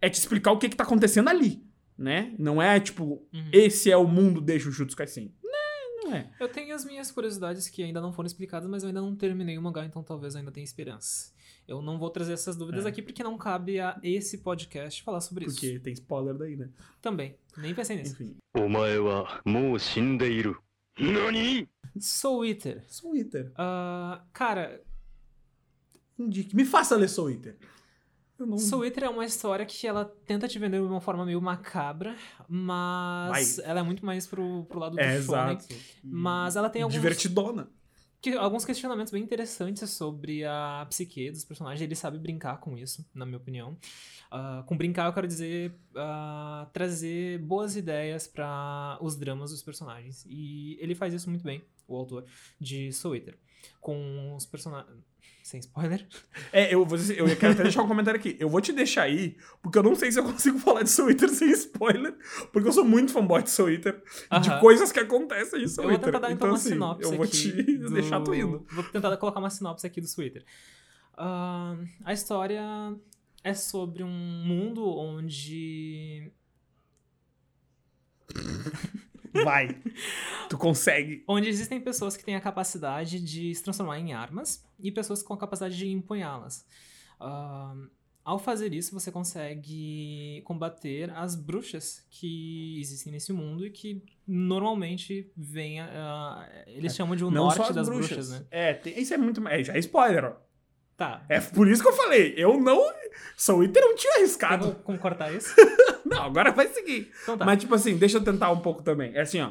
[0.00, 1.64] É te explicar o que que tá acontecendo ali,
[1.96, 2.34] né?
[2.38, 3.48] Não é tipo, uhum.
[3.52, 5.32] esse é o mundo de Jujutsu Kaisen.
[5.42, 6.30] Não, não é.
[6.40, 9.56] Eu tenho as minhas curiosidades que ainda não foram explicadas, mas eu ainda não terminei
[9.56, 11.32] o mangá, então talvez ainda tenha esperança.
[11.66, 12.88] Eu não vou trazer essas dúvidas é.
[12.88, 15.74] aqui porque não cabe a esse podcast falar sobre porque isso.
[15.74, 16.68] Porque tem spoiler daí, né?
[17.00, 17.36] Também.
[17.56, 18.14] Nem pensei nisso.
[18.14, 18.36] Enfim.
[20.98, 21.68] Nani?
[21.98, 22.84] Soul Eater.
[22.88, 23.50] Soul Eater.
[23.52, 24.82] Uh, cara.
[26.18, 26.54] Indique.
[26.54, 27.56] Me faça ler Soul Eater.
[28.38, 28.58] Não...
[28.58, 32.16] Soul Eater é uma história que ela tenta te vender de uma forma meio macabra,
[32.48, 35.56] mas ela é muito mais pro, pro lado do É, shonen.
[35.56, 35.74] exato.
[36.02, 37.68] Mas ela tem alguns, Divertidona.
[38.20, 41.80] que- alguns questionamentos bem interessantes sobre a psique dos personagens.
[41.80, 43.76] Ele sabe brincar com isso, na minha opinião.
[44.30, 50.24] Ah, com brincar, eu quero dizer ah, trazer boas ideias para os dramas dos personagens.
[50.28, 52.24] E ele faz isso muito bem, o autor
[52.60, 53.38] de Soul Eater.
[53.80, 54.92] Com os personagens.
[55.44, 56.06] Sem spoiler.
[56.50, 58.34] É, eu, eu quero até deixar um comentário aqui.
[58.40, 61.28] Eu vou te deixar aí, porque eu não sei se eu consigo falar de Eater
[61.28, 62.16] sem spoiler,
[62.50, 64.02] porque eu sou muito fanboy de Soul Eater,
[64.40, 64.60] de Aham.
[64.60, 67.26] coisas que acontecem em Soul Eu vou tentar dar então, uma assim, sinopse eu vou
[67.26, 68.64] aqui te do- deixar tu indo.
[68.72, 70.46] Vou tentar colocar uma sinopse aqui do Twitter.
[71.14, 71.76] Ah,
[72.06, 72.62] a história
[73.44, 74.08] é sobre um
[74.46, 76.32] mundo onde
[79.42, 79.76] Vai.
[80.48, 81.24] tu consegue.
[81.26, 85.34] onde existem pessoas que têm a capacidade de se transformar em armas e pessoas com
[85.34, 86.64] a capacidade de empunhá-las.
[87.20, 87.74] Ah,
[88.24, 95.30] ao fazer isso, você consegue combater as bruxas que existem nesse mundo e que normalmente
[95.36, 95.80] vêm.
[95.80, 98.08] ah, eles chamam de o não norte das bruxas.
[98.08, 98.46] bruxas, né?
[98.50, 99.46] É, tem- isso é muito.
[99.48, 100.36] É, já é spoiler, ó.
[100.96, 101.24] Tá.
[101.28, 102.34] É por isso que eu falei.
[102.36, 102.80] Eu não.
[103.36, 104.64] Soul Eater eu não tinha Tem arriscado.
[104.72, 105.52] como, como cortar isso?
[106.04, 107.10] Não, agora vai seguir.
[107.22, 107.44] Então tá.
[107.44, 109.14] Mas, tipo assim, deixa eu tentar um pouco também.
[109.14, 109.50] É assim, ó.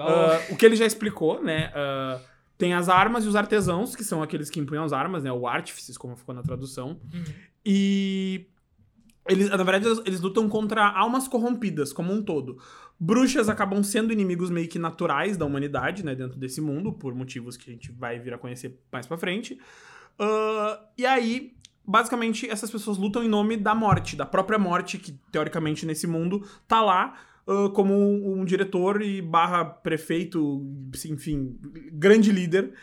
[0.00, 1.72] Ah, o que ele já explicou, né?
[1.74, 2.20] ah,
[2.56, 5.32] tem as armas e os artesãos, que são aqueles que empunham as armas, né?
[5.32, 7.00] O artífices, como ficou na tradução.
[7.12, 7.24] Uhum.
[7.64, 8.46] E.
[9.28, 12.58] Eles, na verdade, eles, lutam contra almas corrompidas, como um todo.
[12.98, 16.14] Bruxas acabam sendo inimigos meio que naturais da humanidade, né?
[16.14, 19.60] Dentro desse mundo, por motivos que a gente vai vir a conhecer mais pra frente.
[20.18, 21.54] Ah, e aí,
[21.88, 26.46] basicamente, essas pessoas lutam em nome da morte, da própria morte, que teoricamente nesse mundo
[26.68, 27.14] tá lá
[27.48, 30.62] ah, como um, um diretor e barra prefeito,
[31.06, 31.58] enfim,
[31.92, 32.74] grande líder.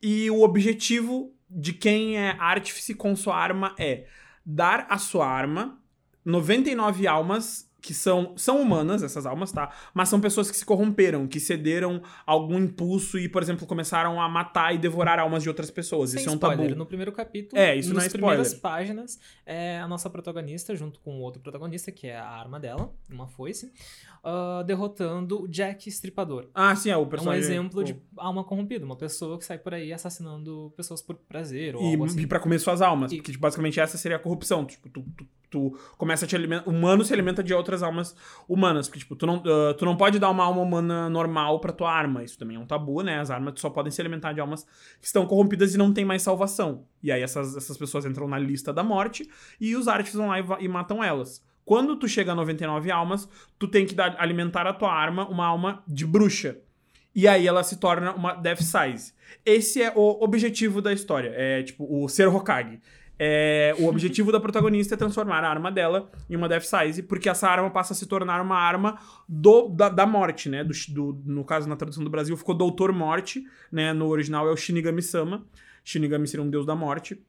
[0.00, 4.06] E o objetivo de quem é artífice com sua arma é
[4.44, 5.78] dar a sua arma
[6.24, 9.70] 99 almas que são, são humanas, essas almas, tá?
[9.94, 14.28] Mas são pessoas que se corromperam, que cederam algum impulso e, por exemplo, começaram a
[14.28, 16.10] matar e devorar almas de outras pessoas.
[16.10, 16.78] Sem isso é um spoiler, tabu.
[16.78, 18.28] no primeiro capítulo, É, isso não nas é spoiler.
[18.36, 22.60] primeiras páginas, é a nossa protagonista, junto com o outro protagonista, que é a arma
[22.60, 23.72] dela, uma foice,
[24.24, 26.46] ah, derrotando Jack Estripador.
[26.54, 27.40] Ah, sim, é o É um personagem.
[27.42, 31.82] exemplo de alma corrompida, uma pessoa que sai por aí assassinando pessoas por prazer ou
[31.82, 32.20] E, algo assim.
[32.20, 33.12] e pra comer suas almas.
[33.12, 34.64] E- Porque, tipo, basicamente, essa seria a corrupção.
[34.64, 36.68] Tipo, tu, tu, tu começa a te alimentar.
[36.68, 38.14] Humano se alimenta de outras almas
[38.48, 38.86] humanas.
[38.88, 41.90] Porque, tipo, tu não, ah, tu não pode dar uma alma humana normal pra tua
[41.92, 42.22] arma.
[42.22, 43.20] Isso também é um tabu, né?
[43.20, 44.64] As armas só podem se alimentar de almas
[45.00, 46.84] que estão corrompidas e não tem mais salvação.
[47.02, 49.28] E aí essas, essas pessoas entram na lista da morte
[49.60, 51.42] e os artes vão lá e, e matam elas.
[51.68, 53.28] Quando tu chega a 99 almas,
[53.58, 56.56] tu tem que dar, alimentar a tua arma uma alma de bruxa.
[57.14, 59.12] E aí ela se torna uma Death Size.
[59.44, 61.30] Esse é o objetivo da história.
[61.34, 62.80] É tipo o ser Hokage.
[63.18, 67.28] É, o objetivo da protagonista é transformar a arma dela em uma Death Size, porque
[67.28, 70.64] essa arma passa a se tornar uma arma do, da, da morte, né?
[70.64, 73.92] Do, do- no caso, na tradução do Brasil, ficou Doutor Morte, né?
[73.92, 75.44] No original é o Shinigami-sama.
[75.84, 77.20] Shinigami seria um deus da morte.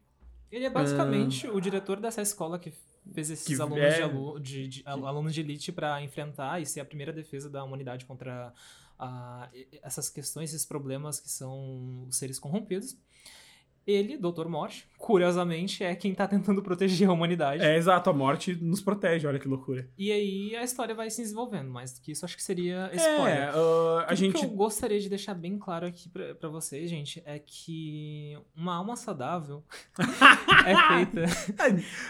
[0.50, 2.72] Ele é basicamente o diretor dessa escola que
[3.10, 6.62] fez esses Que alunos, é- de, alu- de- de- al- alunos de elite pra enfrentar
[6.62, 8.54] e ser a primeira defesa da humanidade contra
[9.54, 12.98] e- essas questões, esses problemas que são os seres corrompidos.
[13.90, 14.48] Ele, Dr.
[14.48, 17.64] Morte, curiosamente, é quem tá tentando proteger a humanidade.
[17.64, 19.90] É exato, a morte nos protege, olha que loucura.
[19.98, 22.96] E aí a história vai se desenvolvendo, mais do que isso acho que seria É,
[22.96, 23.50] spoiler.
[23.56, 24.40] ah, a Tudo gente.
[24.40, 28.76] que eu gostaria de deixar bem claro aqui pra, pra vocês, gente, é que uma
[28.76, 29.64] alma saudável
[30.66, 31.26] é feita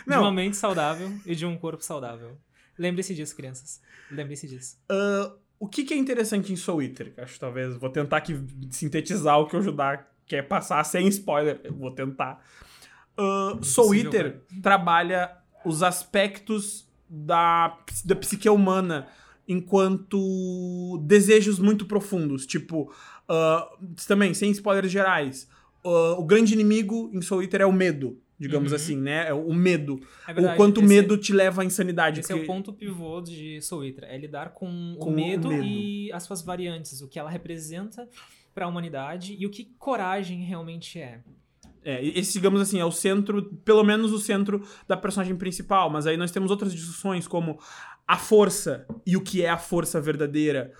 [0.07, 2.37] de uma mente saudável e de um corpo saudável.
[2.77, 3.81] Lembre-se disso, crianças.
[4.11, 4.77] Lembre-se disso.
[4.89, 7.13] Ah, o que, que é interessante em Soul Eater?
[7.17, 8.39] Acho que talvez vou tentar aqui
[8.71, 11.59] sintetizar o que o Judá quer passar sem spoiler.
[11.65, 12.41] Eu vou tentar.
[13.17, 19.07] Ah, Soul Eater trabalha os aspectos da, da psique humana
[19.47, 22.45] enquanto desejos muito profundos.
[22.45, 22.93] Tipo,
[23.27, 23.67] ah,
[24.07, 25.49] também, sem spoilers gerais.
[25.83, 28.75] ah, o grande inimigo em Soul Eater é o medo, digamos Uhum.
[28.75, 29.27] assim, né?
[29.29, 29.99] É o medo.
[30.27, 32.19] É o verdade, quanto o medo te leva à insanidade.
[32.19, 35.15] Esse é porque- o ponto pivô de Soul Eater, é lidar com, Com o, o
[35.15, 35.63] medo medo.
[35.63, 38.07] e as suas variantes, o que ela representa
[38.59, 41.21] pra humanidade e o que coragem realmente é.
[41.81, 46.05] É, esse, digamos assim, é o centro, pelo menos o centro da personagem principal, mas
[46.05, 47.57] aí nós temos outras discussões como
[48.05, 50.73] a força e o que é a força verdadeira,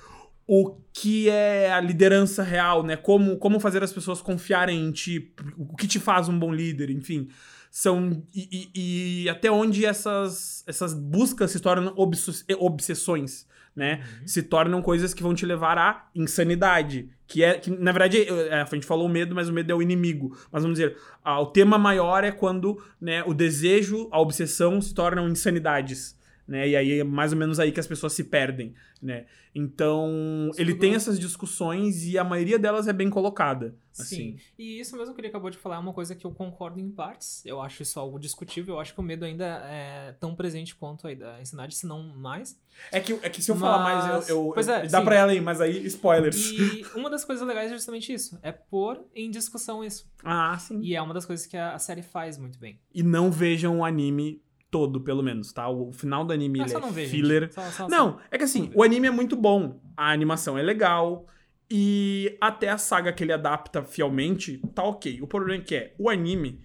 [0.46, 2.98] o que é a liderança real, né?
[2.98, 6.90] Como, como fazer as pessoas confiarem em ti, o que te faz um bom líder,
[6.90, 7.30] enfim.
[7.72, 8.22] São.
[8.36, 13.48] E, e- e até onde essas, essas buscas se tornam obs- obsessões,
[13.80, 14.04] né?
[14.26, 17.10] Se tornam coisas que vão te levar à insanidade.
[17.26, 17.54] Que é.
[17.54, 20.38] Que, na verdade, é, a gente falou o medo, mas o medo é o inimigo.
[20.52, 24.94] Mas vamos dizer, ah, o tema maior é quando né, o desejo, a obsessão se
[24.94, 26.19] tornam insanidades.
[26.50, 26.68] Né?
[26.70, 29.28] E aí é mais ou menos aí que as pessoas se perdem, né?
[29.54, 34.16] Então, ele Tudo- tem essas discussões e a maioria delas é bem colocada, assim.
[34.16, 34.38] Sim.
[34.58, 36.90] E isso mesmo que ele acabou de falar é uma coisa que eu concordo em
[36.90, 37.46] partes.
[37.46, 38.76] Eu acho isso algo discutível.
[38.76, 42.02] Eu acho que o medo ainda é tão presente quanto a da insanidade, se não
[42.16, 42.60] mais.
[42.92, 45.06] É que, é que se eu falar mais, Mas- eu, eu- Pois é, dá sim.
[45.06, 46.50] pra ela aí, mas aí spoilers.
[46.52, 48.40] E uma das coisas legais é justamente isso.
[48.42, 50.10] É pôr em discussão isso.
[50.24, 50.80] Ah, sim.
[50.82, 52.80] E é uma das coisas que a série faz muito bem.
[52.94, 55.68] E não vejam o anime todo, pelo menos, tá?
[55.70, 57.12] O final do anime Ah, só é não vejo.
[57.12, 57.52] filler.
[57.52, 60.62] Só- só- só- Não, é que assim, o anime é muito bom, a animação é
[60.62, 61.26] legal
[61.70, 65.20] e até a saga que ele adapta fielmente tá ok.
[65.22, 66.62] O problema é que é, o anime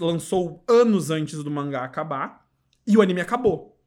[0.00, 2.46] lançou anos antes do mangá acabar
[2.86, 3.78] e o anime acabou.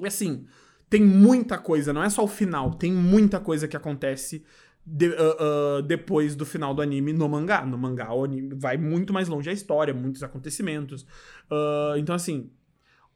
[0.00, 0.46] E assim,
[0.90, 4.44] tem muita coisa, não é só o final, tem muita coisa que acontece
[4.86, 5.36] de- ah,
[5.78, 7.64] ah, depois do final do anime no mangá.
[7.64, 11.06] No mangá, o anime vai muito mais longe a história, muitos acontecimentos.
[11.50, 12.50] Ah, então, assim.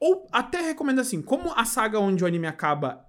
[0.05, 3.07] Ou até recomendo assim: como a saga onde o anime acaba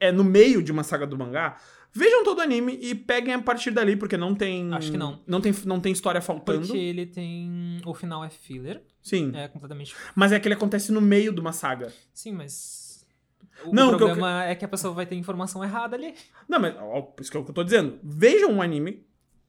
[0.00, 1.58] é no meio de uma saga do mangá,
[1.92, 4.72] vejam todo o anime e peguem a partir dali, porque não tem.
[4.72, 5.20] Acho que não.
[5.26, 6.66] Não tem, não tem história faltando.
[6.66, 7.78] Porque ele tem.
[7.84, 8.82] O final é filler.
[9.02, 9.32] Sim.
[9.34, 9.94] É completamente.
[10.14, 11.92] Mas é que ele acontece no meio de uma saga.
[12.14, 13.06] Sim, mas.
[13.66, 16.14] O Não, o que eu- problema é que a pessoa vai ter informação errada ali.
[16.48, 17.98] Não, mas ó, isso que é o que eu tô dizendo.
[18.02, 19.04] Vejam um anime,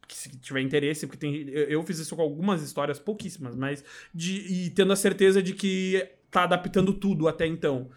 [0.08, 3.82] que se tiver interesse, porque tem, eu, eu fiz isso com algumas histórias, pouquíssimas, mas
[4.14, 7.89] de, e tendo a certeza de que tá adaptando tudo até então.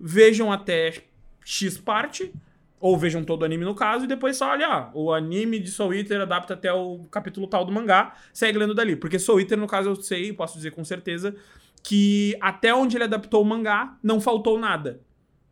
[0.00, 1.04] Vejam até
[1.44, 2.32] X parte,
[2.80, 5.70] ou vejam todo o anime no caso, e depois só olha, ah, o anime de
[5.70, 8.96] Soul Eater adapta até o capítulo tal do mangá, segue lendo dali.
[8.96, 11.36] Porque Soul Eater, no caso, eu sei, posso dizer com certeza,
[11.82, 15.00] que até onde ele adaptou o mangá, não faltou nada.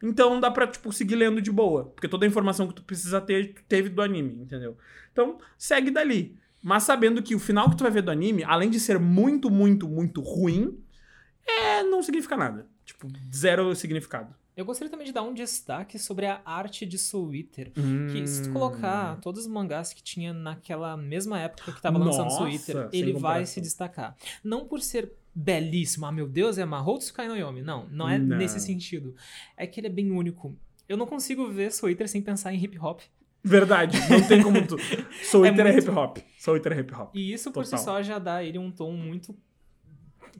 [0.03, 1.85] Então dá pra, tipo, seguir lendo de boa.
[1.85, 4.79] Porque toda a informação que tu precisa ter, tu teve do anime, entendeu?
[5.13, 6.39] Então, segue dali.
[6.63, 9.51] Mas sabendo que o final que tu vai ver do anime, além de ser muito,
[9.51, 10.79] muito, muito ruim,
[11.47, 12.67] é, não significa nada.
[12.85, 14.35] Tipo, zero significado.
[14.57, 17.71] Eu gostaria também de dar um destaque sobre a arte de Soul Eater.
[17.73, 18.27] Que Hum.
[18.27, 22.89] se tu colocar todos os mangás que tinha naquela mesma época que tava lançando Nossa,
[22.93, 24.15] ele vai se destacar.
[24.45, 27.63] Não por ser belíssimo, ah meu Deus, é Mahou Tsukai no Yomi.
[27.63, 28.37] Não, não é Não.
[28.37, 29.15] nesse sentido.
[29.57, 30.55] É que ele é bem único.
[30.89, 33.01] Eu não consigo ver Soul Eater sem pensar em hip hop.
[33.43, 34.77] Verdade, não tem como tu.
[35.25, 36.19] Soul É é, muito- hip hop.
[36.39, 37.15] Soul Eater é hip hop.
[37.17, 37.79] E isso por Total.
[37.79, 39.35] si só já dá ele um tom muito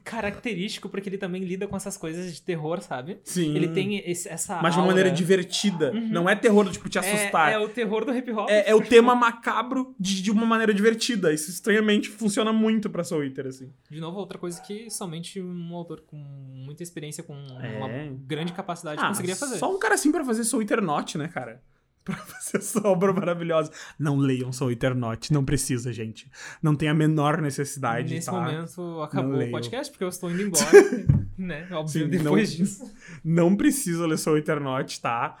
[0.03, 3.19] característico, porque ele também lida com essas coisas de terror, sabe?
[3.23, 3.55] Sim.
[3.55, 4.95] Ele tem esse- essa Mas de uma aura.
[4.95, 5.91] maneira divertida.
[5.91, 6.09] Uhum.
[6.09, 7.51] Não é terror, tipo, te assustar.
[7.51, 8.49] É, é o terror do hip hop.
[8.49, 11.33] É, é o tema macabro de, de uma maneira divertida.
[11.33, 13.71] Isso estranhamente funciona muito pra Soul Eater, assim.
[13.89, 17.77] De novo, outra coisa que somente um autor com muita experiência, com É.
[17.77, 17.89] uma
[18.25, 19.57] grande capacidade Ah, conseguiria fazer.
[19.57, 21.61] Só um cara assim pra fazer Soul Eater Not, né, cara?
[22.05, 23.71] Pra fazer essa obra maravilhosa.
[23.99, 25.31] Não leiam Soul Eater Not.
[25.31, 26.29] Não precisa, gente.
[26.61, 28.31] Não tem a menor necessidade, Nesse tá?
[28.33, 29.49] momento acabou leio.
[29.49, 30.65] o podcast, porque eu estou indo embora,
[31.37, 31.67] né?
[31.71, 32.91] Óbvio, Sim, depois não- disso.
[33.23, 35.37] Não precisa ler Soul Eater Not, tá?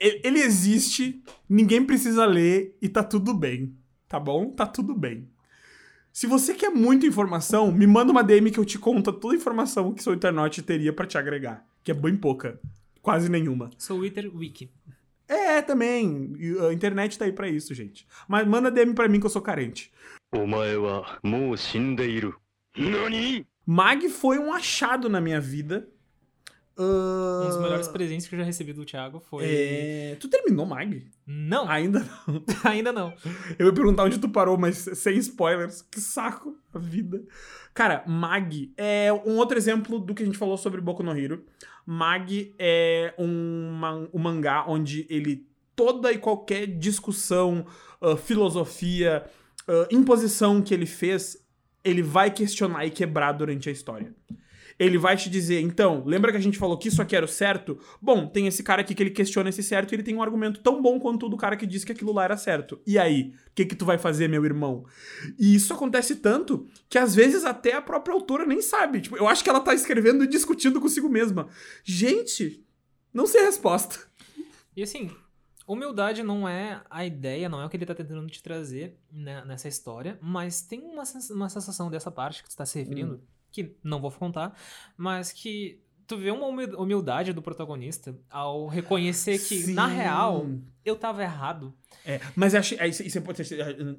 [0.00, 3.72] Ele existe, ninguém precisa ler e tá tudo bem.
[4.08, 4.50] Tá bom?
[4.50, 5.28] Tá tudo bem.
[6.12, 9.36] Se você quer muita informação, me manda uma DM que eu te conto toda a
[9.38, 11.64] informação que Soul Eater Not teria pra te agregar.
[11.84, 12.58] Que é bem pouca.
[13.00, 13.70] Quase nenhuma.
[13.78, 14.68] Sou Wither Wiki.
[15.32, 16.34] É, também.
[16.68, 18.06] A internet tá aí pra isso, gente.
[18.28, 19.90] Mas manda DM pra mim que eu sou carente.
[23.66, 25.88] Mag foi um achado na minha vida.
[26.78, 27.44] Uh...
[27.44, 27.92] Um dos melhores ah.
[27.92, 29.44] presentes que eu já recebi do Thiago foi.
[29.46, 30.16] É...
[30.18, 31.06] Tu terminou Mag?
[31.26, 31.68] Não.
[31.68, 32.44] Ainda não.
[32.64, 33.14] Ainda não.
[33.58, 35.82] Eu ia perguntar onde tu parou, mas sem spoilers.
[35.82, 37.22] Que saco a vida.
[37.74, 41.44] Cara, Mag é um outro exemplo do que a gente falou sobre Boku no Hero.
[41.84, 47.66] Mag é um, um mangá onde ele toda e qualquer discussão,
[48.00, 49.24] ah, filosofia,
[49.66, 51.36] ah, imposição que ele fez,
[51.84, 54.14] ele vai questionar e quebrar durante a história.
[54.82, 57.28] Ele vai te dizer, então, lembra que a gente falou que isso aqui era o
[57.28, 57.78] certo?
[58.00, 60.60] Bom, tem esse cara aqui que ele questiona esse certo e ele tem um argumento
[60.60, 62.80] tão bom quanto o do cara que disse que aquilo lá era certo.
[62.86, 63.32] E aí?
[63.48, 64.84] O que que tu vai fazer, meu irmão?
[65.38, 69.00] E isso acontece tanto que às vezes até a própria autora nem sabe.
[69.00, 71.48] Tipo, eu acho que ela tá escrevendo e discutindo consigo mesma.
[71.84, 72.64] Gente,
[73.12, 74.00] não sei a resposta.
[74.74, 75.10] E assim,
[75.66, 79.44] humildade não é a ideia, não é o que ele tá tentando te trazer né,
[79.44, 83.20] nessa história, mas tem uma, uma sensação dessa parte que tu tá se referindo, Hum.
[83.52, 84.56] Que não vou contar,
[84.96, 89.94] mas que tu vê uma humi- humildade do protagonista ao reconhecer que, na Sim.
[89.96, 90.46] real,
[90.84, 91.74] eu tava errado.
[92.04, 93.22] É, mas achei, aí isso, isso é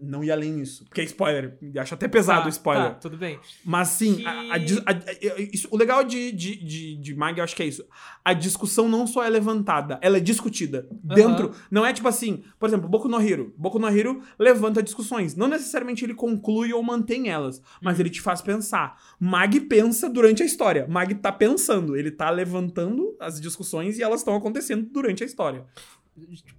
[0.02, 0.84] não ia além nisso.
[0.86, 1.58] Porque é spoiler.
[1.78, 2.90] Acho até pesado Tá, o spoiler.
[2.90, 3.40] Tá, tudo bem.
[3.64, 4.58] Mas sim, Que- a- a
[4.92, 7.86] a- isso- o legal de, de, de, de Mag, eu acho que é isso.
[8.26, 10.88] A discussão não só é levantada, ela é discutida.
[10.92, 11.52] Dentro.
[11.70, 13.54] Não é tipo assim, por exemplo, Boku no Hero.
[13.58, 15.36] Boku no Hero levanta discussões.
[15.36, 19.00] Não necessariamente ele conclui ou mantém elas, mas ele te faz pensar.
[19.20, 20.88] Mag pensa durante a história.
[20.90, 25.64] Mag tá pensando, ele tá levantando as discussões e elas estão acontecendo durante a história.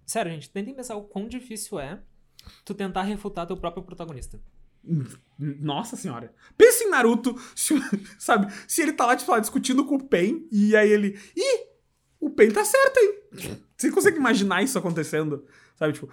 [0.06, 2.00] Sério, gente, tentem pensar o quão difícil é
[2.64, 4.40] tu tentar refutar teu próprio protagonista.
[5.38, 6.32] Nossa senhora.
[6.58, 7.74] Pensa em Naruto, se-
[8.18, 8.52] sabe?
[8.68, 11.18] Se ele tá lá, tipo, lá, discutindo com o Pen, e aí ele.
[11.36, 11.74] Ih!
[12.20, 13.58] O Pen tá certo, hein?
[13.76, 15.44] Você consegue imaginar isso acontecendo?
[15.76, 16.08] Sabe, tipo,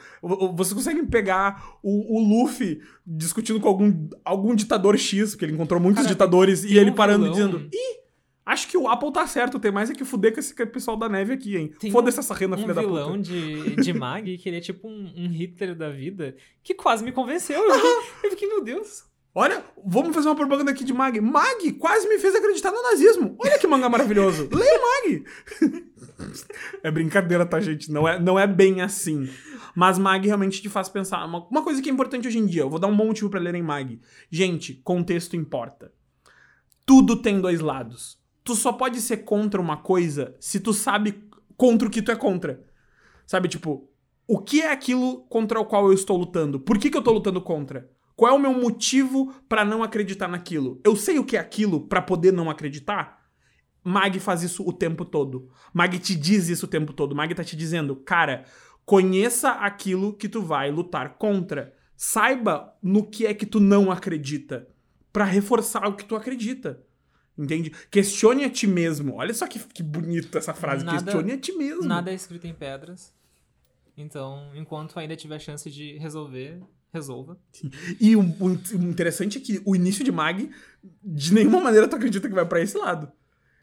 [0.56, 5.80] você consegue pegar o, o Luffy discutindo com algum, algum ditador X, porque ele encontrou
[5.80, 8.01] muitos Cara, ditadores, e ele um parando e vilão- dizendo: Ih!
[8.52, 11.08] Acho que o Apple tá certo, tem mais é que fuder com esse pessoal da
[11.08, 11.72] neve aqui, hein?
[11.90, 13.22] Foda-se essa renda, um filha da vilão puta.
[13.22, 17.14] de, de Mag, que ele é tipo um, um Hitler da vida, que quase me
[17.14, 17.64] convenceu.
[17.64, 17.92] Eu fiquei,
[18.26, 19.06] eu fiquei, meu Deus.
[19.34, 21.22] Olha, vamos fazer uma propaganda aqui de Mag.
[21.22, 23.38] Mag quase me fez acreditar no nazismo.
[23.40, 24.50] Olha que mangá maravilhoso.
[24.52, 25.26] Leia Mag.
[26.84, 27.90] é brincadeira, tá, gente?
[27.90, 29.30] Não é, não é bem assim.
[29.74, 31.24] Mas Mag realmente te faz pensar.
[31.24, 33.30] Uma, uma coisa que é importante hoje em dia, eu vou dar um bom motivo
[33.30, 33.98] pra lerem Mag.
[34.30, 35.94] Gente, contexto importa.
[36.86, 38.21] Tudo tem dois lados.
[38.44, 41.24] Tu só pode ser contra uma coisa se tu sabe
[41.56, 42.64] contra o que tu é contra.
[43.26, 43.90] Sabe, tipo,
[44.28, 46.60] o que é aquilo contra o qual eu estou lutando?
[46.60, 47.90] Por que, que eu tô lutando contra?
[48.16, 50.80] Qual é o meu motivo pra não acreditar naquilo?
[50.84, 53.22] Eu sei o que é aquilo pra poder não acreditar?
[53.84, 55.50] Mag faz isso o tempo todo.
[55.74, 57.16] Mag te diz isso o tempo todo.
[57.16, 58.46] Mag tá te dizendo, cara,
[58.86, 61.74] conheça aquilo que tu vai lutar contra.
[61.96, 64.68] Saiba no que é que tu não acredita
[65.12, 66.82] Pra reforçar o que tu acredita.
[67.38, 67.72] Entende?
[67.90, 69.16] Questione a ti mesmo.
[69.16, 70.84] Olha só que, que bonita essa frase.
[70.86, 71.84] Nada- Questione a ti mesmo.
[71.86, 73.14] Nada é escrito em pedras.
[73.98, 76.62] Então, enquanto ainda tiver chance de resolver,
[76.94, 77.38] resolva.
[78.00, 78.52] E o, o
[78.84, 80.50] interessante é que o início de Mag,
[81.04, 83.12] de nenhuma maneira tu acredita que vai pra esse lado.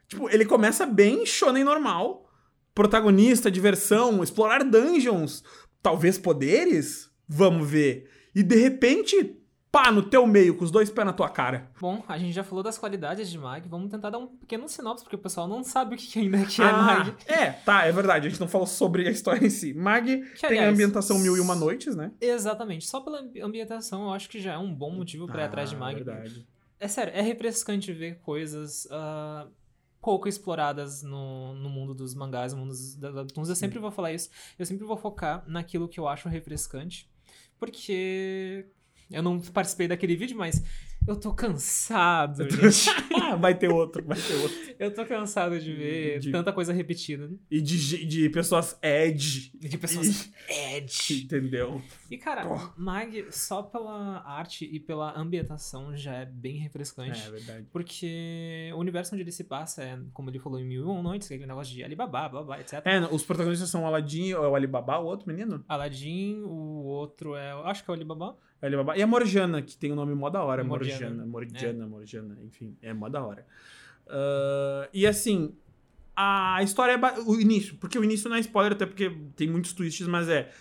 [0.07, 2.29] Tipo, ele começa bem shonen normal,
[2.73, 5.43] protagonista, diversão, explorar dungeons,
[5.81, 7.09] talvez poderes?
[7.27, 8.09] Vamos ver.
[8.33, 9.35] E de repente,
[9.71, 11.69] pá, no teu meio, com os dois pés na tua cara.
[11.79, 15.03] Bom, a gente já falou das qualidades de Mag, vamos tentar dar um pequeno sinopse,
[15.03, 17.15] porque o pessoal não sabe o que ainda que é Ah, Mag.
[17.27, 18.27] É, tá, é verdade.
[18.27, 19.73] A gente não falou sobre a história em si.
[19.73, 22.11] Mag Que, tem a aliás, ambientação Mil e Uma Noites, né?
[22.19, 25.45] Exatamente, só pela ambi- ambientação eu acho que já é um bom motivo pra ir
[25.45, 25.95] atrás de Ah, Mag.
[25.95, 26.47] verdade.
[26.79, 29.45] É sério, é refrescante ver coisas ah,
[30.01, 33.49] pouco exploradas no, no mundo dos mangás, no mundo dos webtoons.
[33.49, 34.29] Eu sempre vou falar isso.
[34.57, 37.09] Eu sempre vou focar naquilo que eu acho refrescante.
[37.59, 38.65] Porque
[39.11, 40.63] eu não participei daquele vídeo, mas
[41.07, 42.89] eu tô cansado, gente.
[43.31, 44.57] Ah, vai ter outro, vai ter outro.
[44.79, 47.29] Eu tô cansado de ver De- tanta coisa repetida.
[47.51, 51.25] E de, de pessoas edge, De pessoas edge.
[51.25, 51.79] entendeu?
[52.09, 52.57] E, cara, Pô.
[52.75, 57.21] Mag, só pela arte e pela ambientação já é bem refrescante.
[57.21, 57.67] É verdade.
[57.71, 61.03] Porque o universo onde ele se passa é, como ele falou em Mil e Uma
[61.03, 62.81] Noites, é aquele negócio de Alibaba, blá blá, etc.
[62.85, 65.63] É, os protagonistas são o Aladdin, é o Alibaba, o outro menino?
[65.67, 67.51] Aladdin, o outro é.
[67.65, 68.35] Acho que é o Alibaba.
[68.61, 68.97] É Alibaba.
[68.97, 70.63] E a Morjana, que tem um nome mó da hora.
[70.63, 71.25] Morgiana.
[71.25, 73.45] Morjana, Morjana, Morjana, enfim, é mó da hora.
[74.07, 75.55] Ah, e assim,
[76.15, 77.19] a história é.
[77.25, 80.51] O início, porque o início não é spoiler, até porque tem muitos twists, mas é.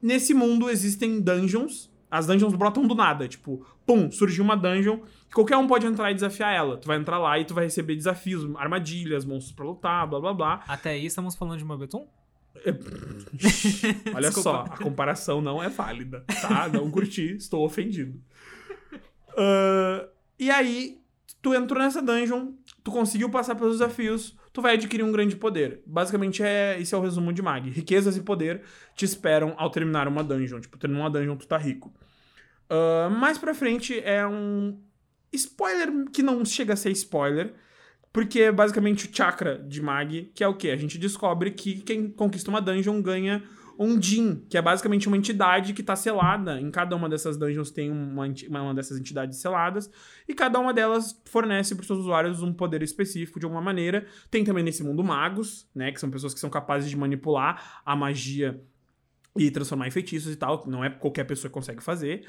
[0.00, 1.92] Nesse mundo existem dungeons.
[2.10, 3.26] As dungeons brotam do nada.
[3.26, 4.98] Tipo, pum, surgiu uma dungeon.
[4.98, 6.76] que Qualquer um pode entrar e desafiar ela.
[6.76, 10.32] Tu vai entrar lá e tu vai receber desafios, armadilhas, monstros pra lutar, blá blá
[10.32, 10.64] blá.
[10.68, 12.06] Até aí estamos falando de Mobeton?
[14.14, 14.42] Olha Desculpa.
[14.42, 16.68] só, a comparação não é válida, tá?
[16.68, 18.20] Não curti, estou ofendido.
[19.36, 20.06] Ah,
[20.38, 21.00] e aí,
[21.42, 22.52] tu entrou nessa dungeon,
[22.84, 25.82] tu conseguiu passar pelos desafios, tu vai adquirir um grande poder.
[25.84, 27.68] Basicamente, é, esse é o resumo de Mag.
[27.68, 28.62] Riquezas e poder
[28.94, 30.60] te esperam ao terminar uma dungeon.
[30.60, 31.92] Tipo, terminar uma dungeon, tu tá rico.
[32.70, 34.78] Ah, mais pra frente é um
[35.32, 37.52] spoiler que não chega a ser spoiler,
[38.14, 40.70] porque é basicamente o chakra de Mag, que é o quê?
[40.70, 43.42] A gente descobre que quem conquista uma dungeon ganha
[43.76, 46.60] um Jin, que é basicamente uma entidade que tá selada.
[46.60, 49.90] Em cada uma dessas dungeons tem uma, uma dessas entidades seladas,
[50.28, 54.06] e cada uma delas fornece para seus usuários um poder específico de alguma maneira.
[54.30, 55.90] Tem também nesse mundo magos, né?
[55.90, 58.62] Que são pessoas que são capazes de manipular a magia
[59.36, 60.62] e transformar em feitiços e tal.
[60.68, 62.24] Não é qualquer pessoa que consegue fazer.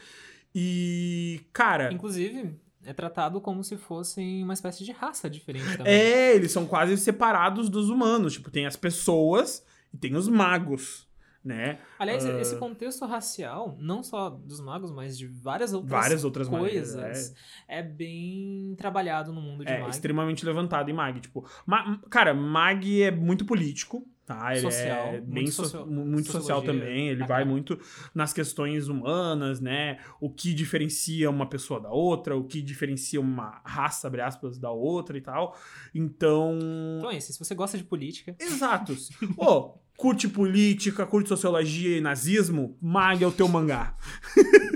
[0.56, 1.94] E, cara.
[1.94, 2.56] Inclusive,
[2.86, 5.92] é tratado como se fossem uma espécie de raça diferente também.
[5.94, 8.34] É, eles são quase separados dos humanos.
[8.34, 11.08] Tipo, tem as pessoas e tem os magos,
[11.44, 11.80] né?
[12.00, 12.40] Aliás, Ah.
[12.40, 17.36] esse contexto racial, não só dos magos, mas de várias outras, Várias outras coisas, maneiras,
[17.68, 17.84] é.
[17.84, 19.90] bem trabalhado no mundo de É, mag.
[19.90, 21.20] extremamente levantado em Mag.
[21.20, 24.52] Tipo, Ma- cara, Mag é muito político, tá?
[24.54, 27.10] Ele Social, é muito bem so- socio- muito social também.
[27.10, 27.80] Ele pra vai muito
[28.14, 30.00] nas questões humanas, né?
[30.20, 34.72] O que diferencia uma pessoa da outra, o que diferencia uma raça, abre aspas, da
[34.72, 35.56] outra e tal.
[35.94, 36.58] Então.
[37.00, 39.10] Então é isso, se você gosta de política, Exatos.
[39.38, 43.96] Ô, curte política, curte sociologia e nazismo, Mag é o teu mangá.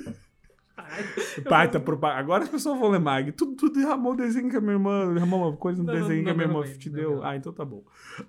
[1.50, 1.82] Baita
[2.16, 3.32] Agora as pessoas vão ler Mag.
[3.32, 5.14] Tudo, tudo derramou o desenho que a minha irmã.
[5.14, 7.24] Derramou uma coisa no Não, não, desenho que a não minha irmã te não deu.
[7.24, 7.84] Ah, então tá bom.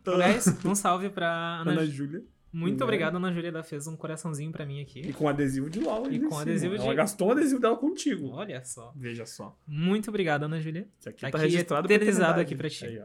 [0.07, 1.29] aliás, um salve pra
[1.63, 2.23] Ana, Ana Júlia.
[2.53, 2.85] Muito né?
[2.85, 5.13] obrigado, Ana Júlia, ela fez um coraçãozinho pra mim E aqui.
[5.13, 6.07] com adesivo de LOL.
[6.11, 8.29] E ainda com adesivo de- Ela gastou um adesivo dela contigo.
[8.31, 8.93] Olha só.
[8.97, 9.57] Veja só.
[9.67, 10.89] Muito obrigado, Ana Júlia.
[10.99, 12.85] Isso aqui, Tá tá registrado eternizado aqui pra ti.
[12.87, 13.01] Aí.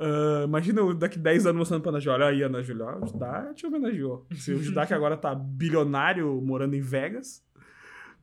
[0.00, 2.14] Ah, imagina eu daqui 10 anos mostrando pra Ana Júlia.
[2.14, 2.84] Olha aí, Ana Júlia.
[3.02, 4.24] O Judá te homenageou.
[4.36, 7.42] Se o Judá que agora tá bilionário morando em Vegas.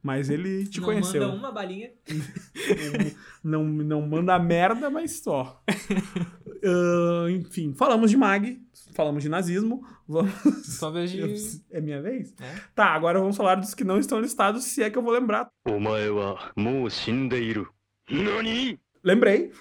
[0.06, 1.20] Mas ele te não conheceu.
[1.20, 1.90] Não manda uma balinha.
[3.44, 5.64] não, não manda merda, mas só.
[6.68, 8.60] Uh, enfim, falamos de Mag,
[8.96, 9.86] falamos de nazismo.
[10.08, 10.32] Vamos...
[10.64, 11.20] Só vejo.
[11.70, 12.34] É minha vez?
[12.40, 12.56] É?
[12.74, 15.48] Tá, agora vamos falar dos que não estão listados, se é que eu vou lembrar.
[19.04, 19.52] Lembrei.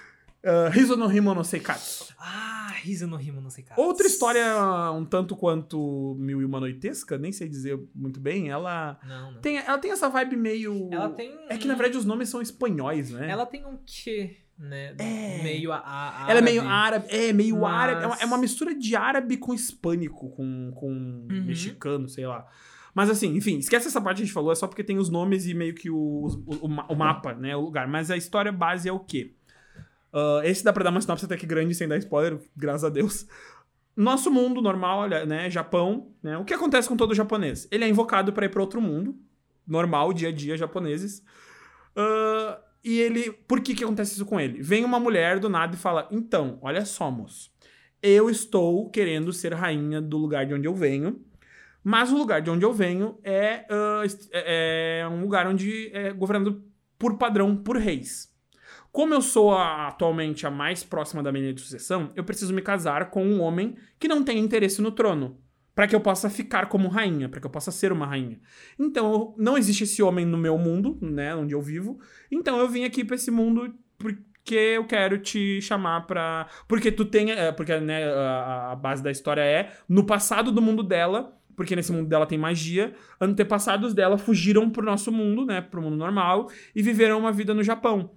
[0.45, 2.13] Uh, Hizo no Himo no Seikatsu.
[2.19, 3.81] Ah, Risa no Rimo, não sei cara.
[3.81, 4.45] Outra história
[4.93, 8.51] um tanto quanto mil e uma noitesca, nem sei dizer muito bem.
[8.51, 9.41] Ela Não, não.
[9.41, 10.91] tem, ela tem essa vibe meio.
[10.93, 11.35] Ela tem.
[11.49, 13.31] É que na verdade os nomes são espanhóis, né?
[13.31, 14.95] Ela tem um quê, né?
[14.99, 15.43] É.
[15.43, 15.79] Meio a,
[16.27, 18.03] a Ela é meio árabe, é meio Mas- árabe.
[18.03, 21.45] É uma, é uma mistura de árabe com hispânico, com, com Uhum.
[21.47, 22.47] mexicano, sei lá.
[22.95, 25.09] Mas assim, enfim, esquece essa parte que a gente falou, é só porque tem os
[25.09, 27.57] nomes e meio que o, o, o o mapa, né?
[27.57, 27.89] O lugar.
[27.89, 29.35] Mas a história base é o quê?
[30.15, 32.89] Ah, esse dá pra dar uma sinopse até que grande sem dar spoiler, graças a
[32.89, 33.27] Deus.
[33.97, 35.51] Nosso mundo normal, né?
[35.51, 36.39] Japão, né?
[36.39, 37.67] O que acontece com todo japonês?
[37.71, 39.17] Ele é invocado pra ir pra outro mundo,
[39.67, 41.23] normal, dia a dia, japoneses.
[41.97, 43.33] Ah, e ele.
[43.33, 44.63] Por que, que acontece isso com ele?
[44.63, 47.53] Vem uma mulher do nada e fala: Então, olha só, moço.
[48.03, 51.25] Eu estou querendo ser rainha do lugar de onde eu venho.
[51.83, 53.67] Mas o lugar de onde eu venho é,
[54.33, 56.65] é- é um lugar onde é governado
[56.99, 58.34] por padrão por reis.
[58.95, 62.63] Como eu sou a- atualmente a mais próxima da minha de sucessão, eu preciso me
[62.63, 65.37] casar com um homem que não tenha interesse no trono.
[65.75, 68.39] Pra que eu possa ficar como rainha, pra que eu possa ser uma rainha.
[68.79, 71.99] Então, não existe esse homem no meu mundo, né, onde eu vivo.
[72.31, 76.47] Então, eu vim aqui pra esse mundo porque eu quero te chamar pra.
[76.69, 77.33] Porque tu tem.
[77.33, 81.37] é, Porque, né, a, a base da história é no passado do mundo dela.
[81.57, 85.61] Porque nesse mundo dela tem magia, antepassados dela fugiram pro nosso mundo, né?
[85.61, 88.11] Pro mundo normal, e viveram uma vida no Japão.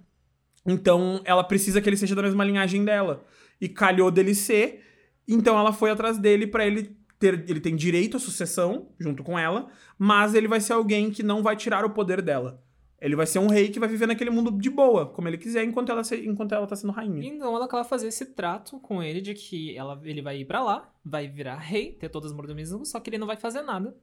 [0.68, 3.24] Então ela precisa que ele seja da mesma linhagem dela.
[3.60, 4.84] E calhou dele ser,
[5.26, 7.44] então ela foi atrás dele pra ele ter.
[7.48, 11.42] Ele tem direito à sucessão junto com ela, mas ele vai ser alguém que não
[11.42, 12.62] vai tirar o poder dela.
[13.00, 15.62] Ele vai ser um rei que vai viver naquele mundo de boa, como ele quiser,
[15.64, 17.24] enquanto ela, se- enquanto ela tá sendo rainha.
[17.24, 20.62] Então ela acaba fazer esse trato com ele de que ela, ele vai ir pra
[20.64, 23.94] lá, vai virar rei, ter todas as mordomias, só que ele não vai fazer nada.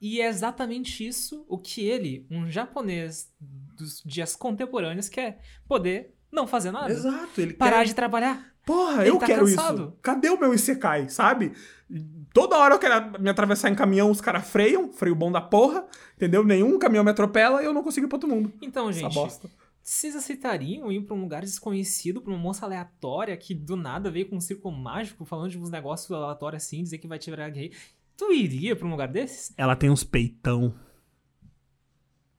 [0.00, 5.40] E é exatamente isso o que ele, um japonês dos dias contemporâneos, quer.
[5.66, 6.90] Poder não fazer nada.
[6.92, 7.86] Exato, ele Parar quer...
[7.86, 8.54] de trabalhar.
[8.64, 9.82] Porra, Ele eu tá quero cansado.
[9.82, 9.98] isso.
[10.02, 11.52] Cadê o meu Isekai, sabe?
[12.34, 15.86] Toda hora eu quero me atravessar em caminhão, os caras freiam, freio bom da porra,
[16.14, 16.44] entendeu?
[16.44, 18.52] Nenhum caminhão me atropela e eu não consigo ir pra outro mundo.
[18.60, 19.48] Então, Essa gente, bosta.
[19.82, 24.28] vocês aceitariam ir pra um lugar desconhecido, pra uma moça aleatória que do nada veio
[24.28, 27.48] com um círculo mágico falando de uns negócios aleatórios assim, dizer que vai te virar
[27.48, 27.72] rei?
[28.18, 29.54] Tu iria pra um lugar desses?
[29.56, 30.74] Ela tem uns peitão.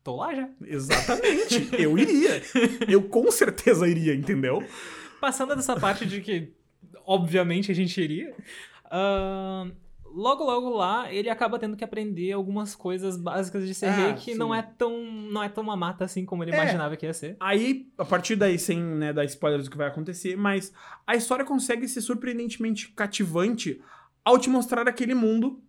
[0.04, 0.50] Tô lá já.
[0.66, 1.70] Exatamente.
[1.82, 2.42] eu iria.
[2.88, 4.62] Eu com certeza iria, entendeu?
[5.22, 6.54] Passando dessa parte de que,
[7.06, 8.36] obviamente, a gente iria.
[8.92, 9.72] ahn,
[10.06, 14.14] logo, logo lá, ele acaba tendo que aprender algumas coisas básicas de ser Ah, rei
[14.16, 14.38] que sim.
[14.38, 16.56] não é tão não é tão uma mata assim como ele É.
[16.56, 17.38] imaginava que ia ser.
[17.40, 20.74] Aí, a partir daí, sem né, dar spoilers do que vai acontecer, mas
[21.08, 23.82] a história consegue ser surpreendentemente cativante
[24.26, 25.62] ao te mostrar aquele mundo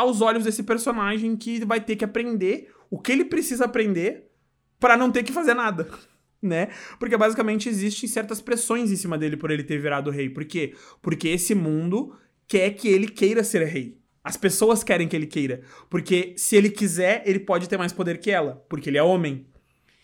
[0.00, 4.30] aos olhos desse personagem que vai ter que aprender o que ele precisa aprender
[4.78, 5.88] pra não ter que fazer nada.
[6.42, 6.68] Né?
[6.98, 10.30] Porque basicamente existem certas pressões em cima dele por ele ter virado rei.
[10.30, 10.72] Por quê?
[11.02, 12.16] Porque esse mundo
[12.48, 13.98] quer que ele queira ser rei.
[14.24, 15.60] As pessoas querem que ele queira.
[15.90, 18.64] Porque se ele quiser, ele pode ter mais poder que ela.
[18.70, 19.48] Porque ele é homem.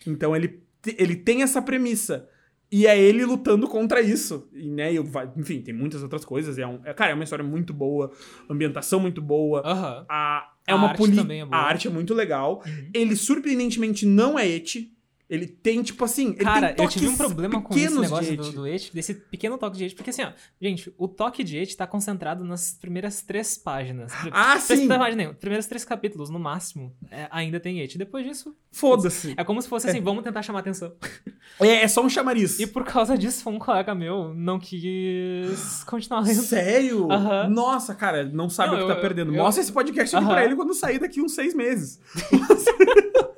[0.05, 0.61] Então ele,
[0.95, 2.29] ele tem essa premissa.
[2.71, 4.49] E é ele lutando contra isso.
[4.53, 6.57] E, né, e vai- enfim, tem muitas outras coisas.
[6.57, 8.11] É um, é, cara, é uma história muito boa,
[8.49, 9.61] ambientação muito boa.
[9.65, 10.05] Aham.
[10.09, 11.55] A, é A uma arte poli- também é boa.
[11.57, 12.61] A arte é muito legal.
[12.65, 12.89] Uhum.
[12.93, 14.91] Ele surpreendentemente não é eti.
[15.29, 16.27] Ele tem, tipo assim.
[16.27, 19.57] Ele Cara, tem eu tive um problema com esse negócio do, do eti, desse pequeno
[19.57, 23.21] toque de eti, porque assim, ó, gente, o toque de eti tá concentrado nas primeiras
[23.21, 24.13] três páginas.
[24.31, 24.87] Ah, Três- sim!
[24.87, 27.97] Não, página nenhuma, primeiros três capítulos, no máximo, é, ainda tem eti.
[27.97, 29.33] Depois disso, Foda-se.
[29.35, 30.93] é como se fosse assim, vamos tentar chamar atenção.
[31.61, 32.59] É, é só um chamariz.
[32.59, 36.41] E por causa disso, um colega meu não quis continuar lendo.
[36.41, 37.09] Sério?
[37.09, 37.47] Aham.
[37.49, 39.33] Nossa, cara, não sabe Não, o que tá eu- perdendo.
[39.33, 40.33] eu- Mostra esse podcast aqui Aham.
[40.33, 41.99] pra ele quando sair daqui uns seis meses.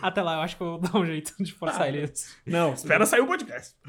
[0.02, 2.12] Até lá, eu acho que eu vou dar um jeito de forçar Ah, ele.
[2.46, 3.76] Não, espera sair o podcast.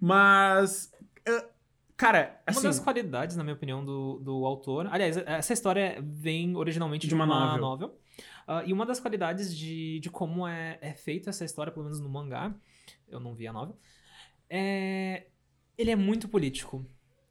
[0.00, 0.90] Mas.
[1.26, 1.48] eh,
[1.96, 2.62] Cara, Uma assim.
[2.64, 4.88] das qualidades, na minha opinião, do, do autor.
[4.90, 7.60] Aliás, essa história vem originalmente De de uma uma, novel.
[7.60, 7.98] novel.
[8.46, 12.00] Ah, e uma das qualidades de, de como é, é feita essa história, pelo menos
[12.00, 12.52] no mangá,
[13.08, 13.78] eu não vi a novel,
[14.50, 15.26] é.
[15.78, 16.84] Ele é muito político.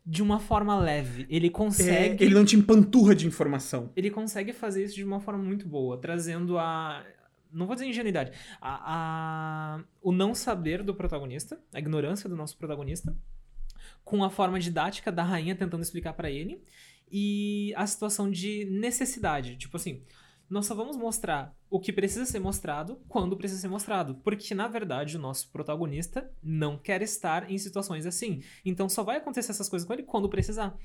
[0.06, 1.26] De uma forma leve.
[1.30, 2.24] Ele é, consegue.
[2.24, 3.92] ele não te empanturra de informação.
[3.96, 7.06] ele consegue fazer isso de uma forma muito boa, trazendo a.
[7.52, 8.32] Não vou dizer ingenuidade.
[8.62, 13.16] A, a- o não saber do protagonista, a ignorância do nosso protagonista,
[14.04, 16.64] com a forma didática da rainha tentando explicar pra ele,
[17.12, 19.58] e a situação de necessidade.
[19.58, 20.02] Tipo assim,
[20.52, 24.16] nós só vamos mostrar o que precisa ser mostrado quando precisa ser mostrado.
[24.16, 28.44] Porque, na verdade, o nosso protagonista não quer estar em situações assim.
[28.66, 30.78] Então só vai acontecer essas coisas com ele quando precisar.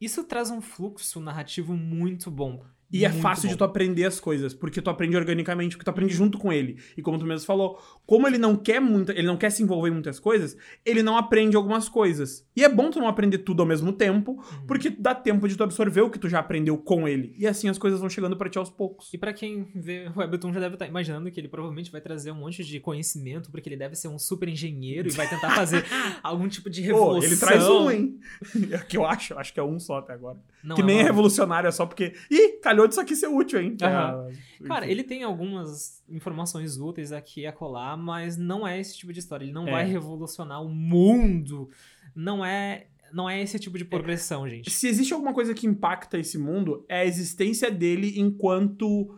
[0.00, 2.64] Isso traz um fluxo narrativo muito bom.
[2.92, 3.58] E é Muito fácil de bom.
[3.58, 6.76] tu aprender as coisas, porque tu aprende organicamente, porque tu aprende junto com ele.
[6.96, 9.90] E como tu mesmo falou, como ele não quer muito, ele não quer se envolver
[9.90, 12.44] em muitas coisas, ele não aprende algumas coisas.
[12.56, 14.66] E é bom tu não aprender tudo ao mesmo tempo, Uhum.
[14.66, 17.32] porque dá tempo de tu absorver o que tu já aprendeu com ele.
[17.38, 19.12] E assim as coisas vão chegando pra ti aos poucos.
[19.14, 22.32] E pra quem vê o Webtoon já deve estar imaginando que ele provavelmente vai trazer
[22.32, 25.84] um monte de conhecimento, porque ele deve ser um super engenheiro e vai tentar fazer
[26.24, 27.24] algum tipo de Pô, revolução.
[27.30, 28.18] ele traz um, hein?
[28.72, 30.38] É que eu acho, acho que é um só até agora.
[30.64, 32.12] Não, que é nem é revolucionário, é só porque.
[32.30, 33.76] Ih, calhou disso aqui ser útil, hein?
[33.82, 34.28] Aham.
[34.62, 39.12] É, Cara, ele tem algumas informações úteis aqui e acolá, mas não é esse tipo
[39.12, 39.44] de história.
[39.44, 39.70] Ele não É.
[39.72, 41.70] vai revolucionar o mundo.
[42.14, 44.70] Não é, não é esse tipo de progressão, gente.
[44.70, 49.16] Se existe alguma coisa que impacta esse mundo, é a existência dele enquanto.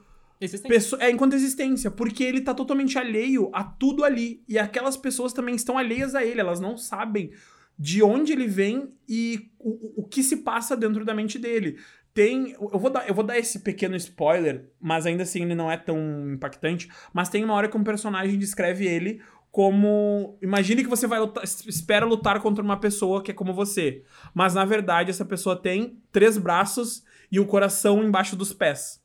[0.66, 4.42] Pessoa, é, enquanto existência, porque ele tá totalmente alheio a tudo ali.
[4.48, 7.30] E aquelas pessoas também estão alheias a ele, elas não sabem
[7.78, 11.78] de onde ele vem e o, o que se passa dentro da mente dele.
[12.14, 12.52] Tem.
[12.52, 15.76] Eu vou, dar, eu vou dar esse pequeno spoiler, mas ainda assim ele não é
[15.76, 15.98] tão
[16.32, 16.88] impactante.
[17.12, 20.38] Mas tem uma hora que um personagem descreve ele como.
[20.42, 24.02] Imagine que você vai lutar, espera lutar contra uma pessoa que é como você.
[24.34, 29.00] Mas na verdade, essa pessoa tem três braços e o coração embaixo dos pés.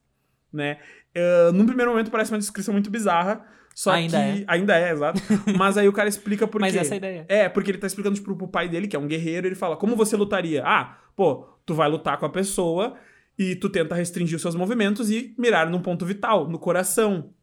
[0.51, 0.77] Né?
[1.15, 3.45] Uh, num primeiro momento parece uma descrição muito bizarra.
[3.75, 4.41] Só Ainda que.
[4.41, 4.45] é.
[4.47, 5.21] Ainda é, exato.
[5.55, 6.79] Mas aí o cara explica por Mas quê.
[6.79, 7.25] essa é a ideia.
[7.29, 9.77] É, porque ele tá explicando tipo, pro pai dele, que é um guerreiro, ele fala:
[9.77, 10.63] como você lutaria?
[10.65, 12.95] Ah, pô, tu vai lutar com a pessoa
[13.37, 17.33] e tu tenta restringir os seus movimentos e mirar num ponto vital, no coração.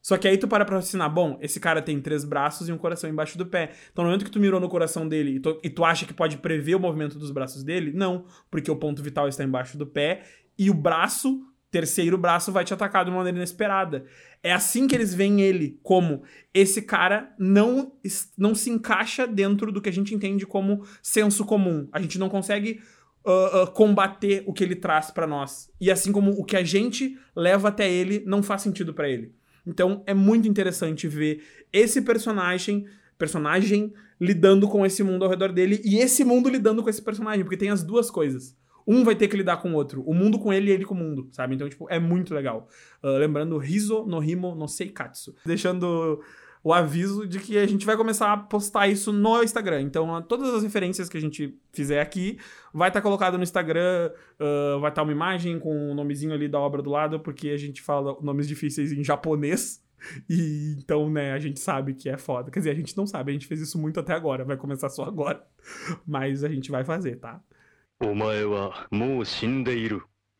[0.00, 2.78] Só que aí tu para pra ensinar, bom, esse cara tem três braços e um
[2.78, 3.72] coração embaixo do pé.
[3.90, 6.14] Então no momento que tu mirou no coração dele e tu, e tu acha que
[6.14, 9.86] pode prever o movimento dos braços dele, não, porque o ponto vital está embaixo do
[9.86, 10.22] pé
[10.56, 14.04] e o braço, terceiro braço, vai te atacar de uma maneira inesperada.
[14.44, 16.22] É assim que eles veem ele, como
[16.52, 17.94] esse cara não,
[18.38, 21.88] não se encaixa dentro do que a gente entende como senso comum.
[21.90, 22.80] A gente não consegue
[23.26, 25.70] ah, ah, combater o que ele traz pra nós.
[25.80, 29.32] E assim como o que a gente leva até ele não faz sentido pra ele.
[29.66, 35.80] Então é muito interessante ver esse personagem, personagem lidando com esse mundo ao redor dele
[35.84, 38.56] e esse mundo lidando com esse personagem, porque tem as duas coisas.
[38.86, 40.94] Um vai ter que lidar com o outro, o mundo com ele e ele com
[40.94, 41.54] o mundo, sabe?
[41.54, 42.68] Então, tipo, é muito legal.
[43.02, 45.34] Ah, lembrando, Riso no Himo no Seikatsu.
[45.46, 46.22] Deixando
[46.64, 49.82] o aviso de que a gente vai começar a postar isso no Instagram.
[49.82, 52.38] Então, todas as referências que a gente fizer aqui
[52.72, 54.10] vai estar tá colocada no Instagram,
[54.40, 57.20] uh, vai estar tá uma imagem com o um nomezinho ali da obra do lado,
[57.20, 59.84] porque a gente fala nomes difíceis em japonês.
[60.28, 62.50] E então, né, a gente sabe que é foda.
[62.50, 64.90] Quer dizer, a gente não sabe, a gente fez isso muito até agora, vai começar
[64.90, 65.42] só agora.
[66.06, 67.40] Mas a gente vai fazer, tá?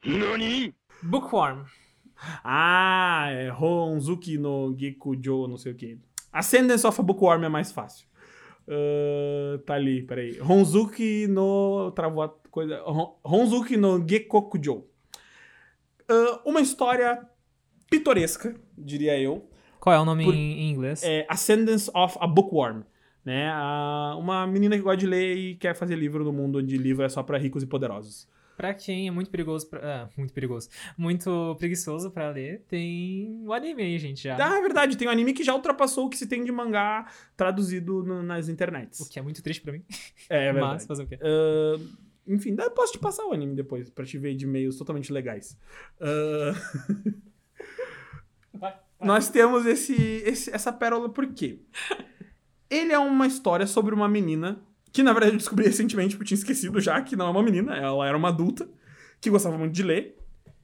[0.05, 0.75] Nani?
[1.03, 1.65] Bookworm.
[2.45, 5.99] Ah, é Honzuki no Gekujo, não sei o que.
[6.35, 8.07] Ascendance of a Bookworm é mais fácil.
[8.69, 10.41] Ah, tá ali, peraí.
[10.41, 11.93] Honzuki no.
[11.95, 12.83] Travou a coisa.
[12.87, 14.85] Hon- Honzuki no Gekokujo.
[16.09, 17.21] Ah, uma história
[17.91, 19.49] pitoresca, diria eu.
[19.81, 21.03] Qual é o nome Por- em, inglês?
[21.05, 22.83] É Ascendance of a Bookworm.
[23.25, 23.49] Né?
[23.51, 27.05] Ah, uma menina que gosta de ler e quer fazer livro no mundo onde livro
[27.05, 28.29] é só pra ricos e poderosos.
[28.57, 29.81] Pra quem é muito perigoso, pra...
[30.05, 34.37] ah, muito perigoso, muito preguiçoso pra ler, tem o anime aí, gente, já.
[34.37, 37.11] Ah, é verdade, tem um anime que já ultrapassou o que se tem de mangá
[37.37, 39.01] traduzido no- nas internets.
[39.01, 39.83] O que é muito triste pra mim.
[40.31, 40.75] É, é verdade.
[40.75, 41.19] Mas fazer o quê?
[41.21, 41.81] Ah,
[42.27, 45.59] enfim, eu posso te passar o anime depois, pra te ver de meios totalmente legais.
[46.01, 46.53] Ah,
[49.01, 49.95] nós temos esse,
[50.25, 51.59] esse- essa pérola por quê?
[52.71, 54.63] Ele é uma história sobre uma menina,
[54.95, 57.43] que na verdade eu descobri recentemente, porque eu tinha esquecido já que não é uma
[57.43, 58.67] menina, ela era uma adulta,
[59.21, 60.17] que gostava muito de ler,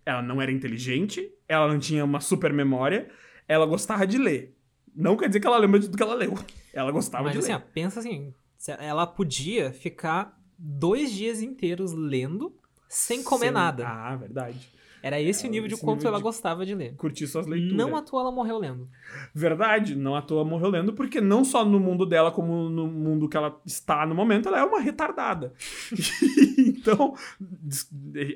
[0.07, 3.11] ela não era inteligente, ela não tinha uma super memória,
[3.49, 4.57] ela gostava de ler.
[4.95, 6.39] Não quer dizer que ela lembra de tudo que ela leu.
[6.73, 7.57] Ela gostava Mas de assim, ler.
[7.59, 8.33] ó, pensa assim,
[8.79, 12.55] ela podia ficar dois dias inteiros lendo
[12.89, 13.87] sem comer Sem- nada.
[13.87, 14.69] Ah, verdade.
[15.03, 16.95] Era esse o nível de esse quanto nível ela de- gostava de ler.
[16.97, 17.77] Curtir suas leituras.
[17.77, 18.89] Não à toa ela morreu lendo.
[19.35, 23.29] Verdade, não à toa morreu lendo, porque não só no mundo dela, como no mundo
[23.29, 25.53] que ela está no momento, ela é uma retardada.
[26.59, 27.15] então,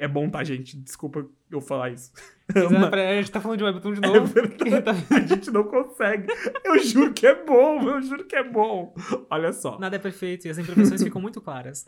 [0.00, 0.76] é bom, tá, gente?
[0.76, 2.10] Desculpa eu falar isso.
[2.54, 4.26] Mas, é, a gente tá falando de Webtoon de É novo.
[4.26, 6.26] verdade, a gente não consegue.
[6.64, 8.94] Eu juro que é bom, eu juro que é bom.
[9.30, 9.78] Olha só.
[9.78, 11.86] Nada é perfeito e as imperfeições ficam muito claras.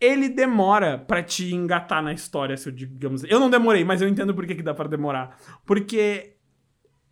[0.00, 3.24] Ele demora pra te engatar na história, se eu digamos.
[3.24, 5.38] Eu não demorei, mas eu entendo por que, que dá pra demorar.
[5.64, 6.34] Porque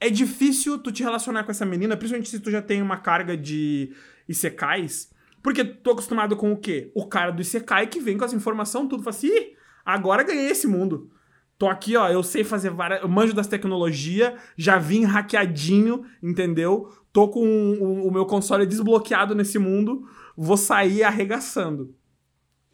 [0.00, 3.36] é difícil tu te relacionar com essa menina, principalmente se tu já tem uma carga
[3.36, 3.94] de
[4.28, 5.10] isekais.
[5.42, 6.90] Porque tô acostumado com o quê?
[6.94, 10.50] O cara do isekai que vem com as informações, tudo, fala assim, Ih, agora ganhei
[10.50, 11.10] esse mundo.
[11.56, 13.00] Tô aqui, ó, eu sei fazer várias.
[13.02, 16.90] Eu manjo das tecnologias, já vim hackeadinho, entendeu?
[17.12, 20.06] Tô com o, o meu console desbloqueado nesse mundo,
[20.36, 21.94] vou sair arregaçando.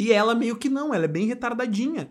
[0.00, 2.10] E ela meio que não, ela é bem retardadinha.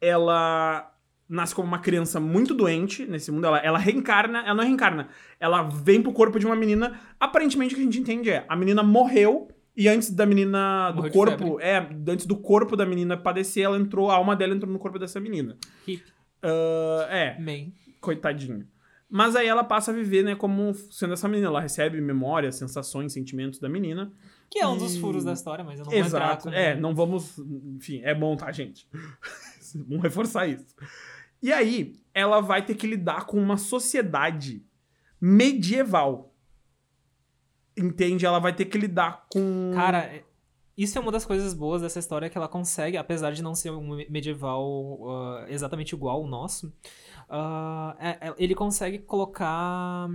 [0.00, 0.92] Ela
[1.28, 3.46] nasce como uma criança muito doente nesse mundo.
[3.46, 5.08] Ela, ela reencarna, ela não reencarna.
[5.38, 7.00] Ela vem pro corpo de uma menina.
[7.18, 9.48] Aparentemente o que a gente entende é: a menina morreu.
[9.76, 10.90] E antes da menina.
[10.90, 11.60] Do Morreu de corpo.
[11.60, 11.78] É,
[12.08, 15.18] antes do corpo da menina padecer, ela entrou, a alma dela entrou no corpo dessa
[15.20, 15.56] menina.
[15.86, 16.02] Hip,
[16.42, 17.72] Ah, é, man.
[18.00, 18.66] coitadinha.
[19.08, 21.48] Mas aí ela passa a viver, né, como sendo essa menina.
[21.48, 24.12] Ela recebe memórias, sensações, sentimentos da menina.
[24.50, 26.48] Que é um dos furos da história, mas eu não vou entrar Exato.
[26.48, 26.54] com...
[26.54, 27.38] É, não vamos.
[27.38, 28.88] Enfim, é bom, tá, gente?
[29.86, 30.74] vamos reforçar isso.
[31.40, 34.64] E aí, ela vai ter que lidar com uma sociedade
[35.20, 36.34] medieval.
[37.78, 38.26] Entende?
[38.26, 39.70] Ela vai ter que lidar com.
[39.74, 40.24] Cara, é-
[40.76, 43.70] isso é uma das coisas boas dessa história que ela consegue, apesar de não ser
[43.70, 46.72] um me- medieval ah, exatamente igual ao nosso,
[47.98, 50.08] é- é- ele consegue colocar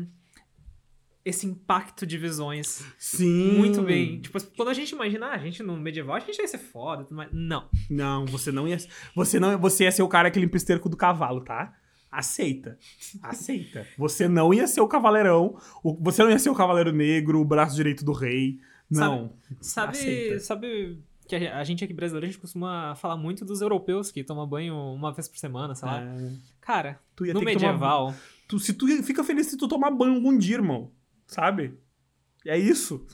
[1.26, 3.58] esse impacto de visões Sim.
[3.58, 4.22] muito bem.
[4.22, 7.04] Tipo, quando a gente imagina, ah, a gente no medieval, a gente ia ser foda,
[7.04, 7.30] tudo mais.
[7.34, 7.68] Não.
[7.90, 8.78] Não, você não ia.
[9.16, 11.74] Você não, você ia ser o cara que limpa o esterco do cavalo, tá?
[12.12, 12.78] Aceita.
[13.22, 13.86] Aceita.
[13.98, 15.58] Você não ia ser o cavaleirão.
[15.84, 18.60] o- você não ia ser o cavaleiro negro, o braço direito do rei.
[18.90, 19.34] Não.
[19.60, 20.40] Sabe, Aceita.
[20.40, 24.48] sabe que a gente aqui brasileiro, a gente costuma falar muito dos europeus que tomam
[24.48, 26.02] banho uma vez por semana, sei lá.
[26.02, 28.14] É, Cara, tu ia no que tomar- medieval,
[28.48, 30.92] tu, se tu fica feliz se tu tomar banho algum dia, irmão.
[31.28, 31.78] Sabe?
[32.46, 33.06] É isso.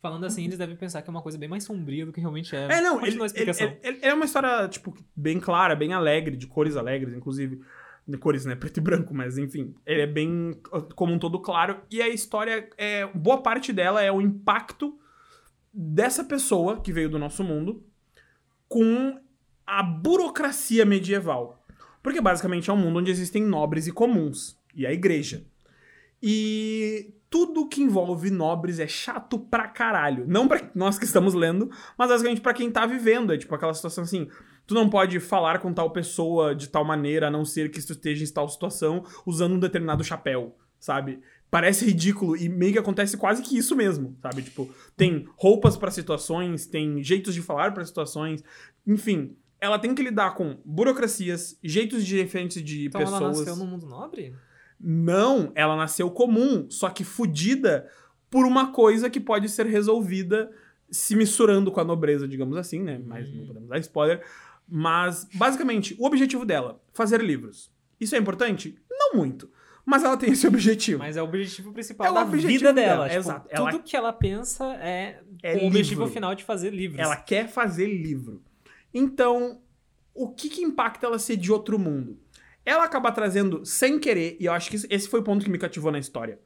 [0.00, 2.54] falando assim, eles devem pensar que é uma coisa bem mais sombria do que realmente
[2.54, 2.64] é.
[2.64, 3.76] É, não, ele, ele, explicação.
[3.82, 7.60] ele- é uma história, tipo, bem clara, bem alegre, de cores alegres, inclusive.
[8.06, 8.54] De cores, né?
[8.56, 9.74] Preto e branco, mas enfim.
[9.84, 10.60] Ele é bem,
[10.94, 11.80] como um todo, claro.
[11.90, 14.96] E a história, é, boa parte dela é o impacto
[15.74, 17.84] dessa pessoa que veio do nosso mundo
[18.68, 19.18] com
[19.66, 21.66] a burocracia medieval.
[22.00, 24.56] Porque basicamente é um mundo onde existem nobres e comuns.
[24.72, 25.44] E a igreja.
[26.22, 30.24] E tudo que envolve nobres é chato pra caralho.
[30.26, 33.32] Não pra nós que estamos lendo, mas basicamente pra quem tá vivendo.
[33.32, 34.28] É tipo aquela situação assim:
[34.66, 37.92] tu não pode falar com tal pessoa de tal maneira, a não ser que tu
[37.92, 41.20] esteja em tal situação usando um determinado chapéu, sabe?
[41.50, 44.42] Parece ridículo e meio que acontece quase que isso mesmo, sabe?
[44.42, 48.42] Tipo, tem roupas pra situações, tem jeitos de falar pra situações,
[48.86, 49.36] enfim.
[49.60, 53.20] Ela tem que lidar com burocracias, jeitos diferentes de Então pessoas.
[53.20, 54.34] ela nasceu no mundo nobre?
[54.80, 57.88] Não, ela nasceu comum, só que fudida
[58.30, 60.50] por uma coisa que pode ser resolvida
[60.90, 63.00] se misturando com a nobreza, digamos assim, né?
[63.04, 64.22] Mas não podemos dar spoiler.
[64.68, 67.70] Mas, basicamente, o objetivo dela, fazer livros.
[68.00, 68.76] Isso é importante?
[68.90, 69.50] Não muito.
[69.84, 70.98] Mas ela tem esse objetivo.
[70.98, 73.08] Mas é o objetivo principal É o da objetivo vida dela, dela.
[73.08, 73.48] Tipo, exato.
[73.48, 76.06] Tudo Ela- que ela pensa é, É o objetivo livro.
[76.14, 77.00] final de fazer livros.
[77.00, 78.42] Ela quer fazer livro.
[78.92, 79.60] Então,
[80.14, 82.18] o que, que impacta ela ser de outro mundo?
[82.66, 85.50] Ela acaba trazendo sem querer, e eu acho que isso- esse foi o ponto que
[85.50, 86.38] me cativou na história.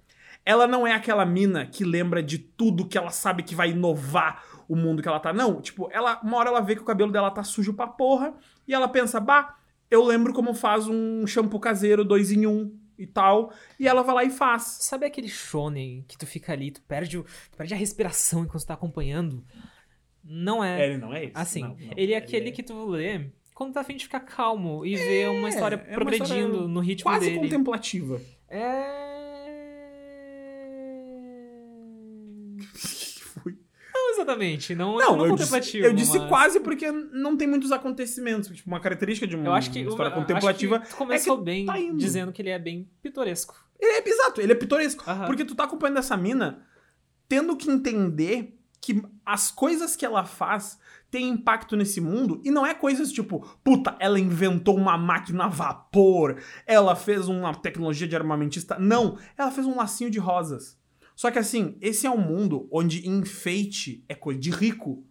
[0.45, 4.45] Ela não é aquela mina que lembra de tudo que ela sabe que vai inovar
[4.69, 5.33] o mundo que ela tá.
[5.33, 8.35] Não, tipo, ela, uma hora ela vê que o cabelo dela tá sujo pra porra,
[8.69, 9.57] e ela pensa, bah,
[9.91, 14.15] eu lembro como faz um shampoo caseiro dois em um e tal, e ela vai
[14.15, 14.63] lá e faz.
[14.83, 18.63] Sabe aquele shonen que tu fica ali, tu perde, o- tu perde a respiração enquanto
[18.63, 19.43] tu tá acompanhando?
[20.23, 20.87] Não é.
[20.87, 21.33] Ele não é esse.
[21.35, 21.77] assim, não, não.
[21.97, 23.31] ele é aquele que tu lê
[23.61, 26.81] quando tá afim de ficar calmo e ver uma história é uma progredindo história no
[26.81, 27.41] ritmo Quase dele.
[27.41, 28.19] contemplativa.
[28.49, 28.97] É.
[33.35, 33.53] Foi.
[33.95, 35.87] Não exatamente, não, Não, não eu disse, contemplativo.
[35.87, 38.49] eu disse mas- quase porque não tem muitos acontecimentos.
[38.49, 40.79] Tipo, uma característica de uma Eu acho que história contemplativa.
[40.79, 41.99] acho que começou bem tá indo.
[41.99, 43.55] dizendo que ele é bem pitoresco.
[43.79, 45.05] Ele é exato, ele é pitoresco.
[45.27, 46.67] Porque tu tá acompanhando essa mina
[47.29, 50.79] tendo que entender que as coisas que ela faz
[51.11, 55.49] têm impacto nesse mundo e não é coisas tipo, puta, ela inventou uma máquina a
[55.49, 58.79] vapor, ela fez uma tecnologia de armamentista.
[58.79, 60.79] Não, ela fez um lacinho de rosas.
[61.15, 65.05] Só que assim, esse é um mundo onde enfeite é coisa de rico.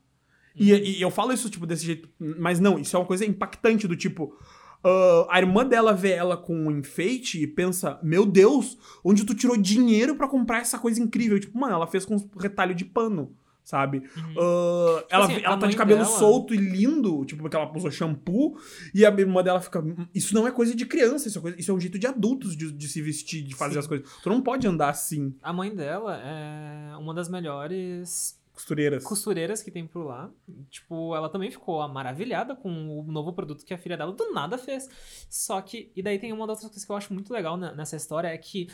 [0.55, 2.09] E, e eu falo isso, tipo, desse jeito.
[2.19, 4.35] Mas não, isso é uma coisa impactante do tipo.
[4.83, 9.33] ah, a irmã dela vê ela com um enfeite e pensa: Meu Deus, onde tu
[9.33, 11.39] tirou dinheiro pra comprar essa coisa incrível?
[11.39, 13.35] Tipo, mano, ela fez com um retalho de pano,
[13.69, 14.01] sabe?
[14.37, 17.91] Ah, ela, assim, ela tá de cabelo dela- solto e lindo, tipo, porque ela usou
[17.91, 18.57] shampoo,
[18.93, 19.83] e a irmã dela fica.
[20.13, 22.57] Isso não é coisa de criança, isso é, coisa- isso é um jeito de adultos
[22.57, 23.79] de, de se vestir, de fazer Sim.
[23.79, 24.09] as coisas.
[24.23, 29.03] Tu não pode andar assim, A mãe dela é uma das melhores costureiras.
[29.03, 30.31] costureiras que tem por lá.
[30.69, 34.57] Tipo, ela também ficou maravilhada com o novo produto que a filha dela do nada
[34.57, 34.89] fez.
[35.29, 37.95] Só que, e daí tem uma das outras coisas que eu acho muito legal nessa
[37.95, 38.67] história é que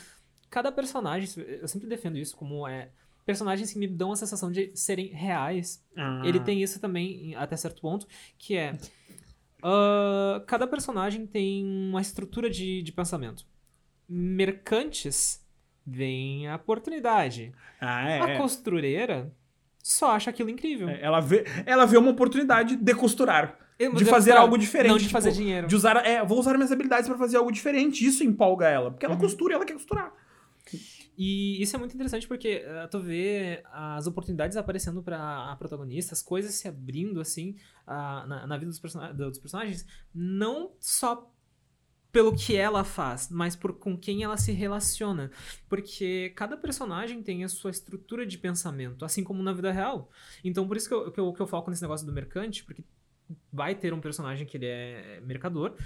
[0.48, 1.28] cada personagem,
[1.60, 2.90] eu sempre defendo isso como é
[3.26, 5.84] personagens que me dão a sensação de serem reais.
[5.96, 6.22] Ah.
[6.24, 8.06] Ele tem isso também até certo ponto,
[8.38, 8.78] que é
[9.62, 13.44] ah, cada personagem tem uma estrutura de, de pensamento.
[14.08, 15.44] Mercantes
[15.84, 17.52] vem a oportunidade.
[17.80, 18.20] Ah, é.
[18.22, 18.36] A é.
[18.38, 19.32] costureira
[19.82, 20.88] só acha aquilo incrível.
[20.88, 23.58] É, Ela vê, ela vê uma oportunidade de costurar.
[23.78, 24.90] Eu- De eu- fazer claro, algo diferente.
[24.90, 25.66] Não de tipo, fazer dinheiro.
[25.66, 28.04] De usar, é, vou usar minhas habilidades pra fazer algo diferente.
[28.06, 28.90] Isso empolga ela.
[28.90, 29.20] Porque ela Uhum.
[29.20, 30.12] costura e ela quer costurar.
[31.16, 36.12] E isso é muito interessante porque eh, tu vê as oportunidades aparecendo pra a protagonista,
[36.14, 37.56] as coisas se abrindo assim
[37.86, 41.32] ah, na, na vida dos, persona- dos personagens, não só
[42.12, 45.30] pelo que ela faz, mas por com quem ela se relaciona.
[45.68, 50.10] Porque cada personagem tem a sua estrutura de pensamento, assim como na vida real.
[50.44, 52.84] Então por isso que eu, que eu, que eu foco nesse negócio do mercante, porque
[53.52, 55.76] vai ter um personagem que ele é mercador.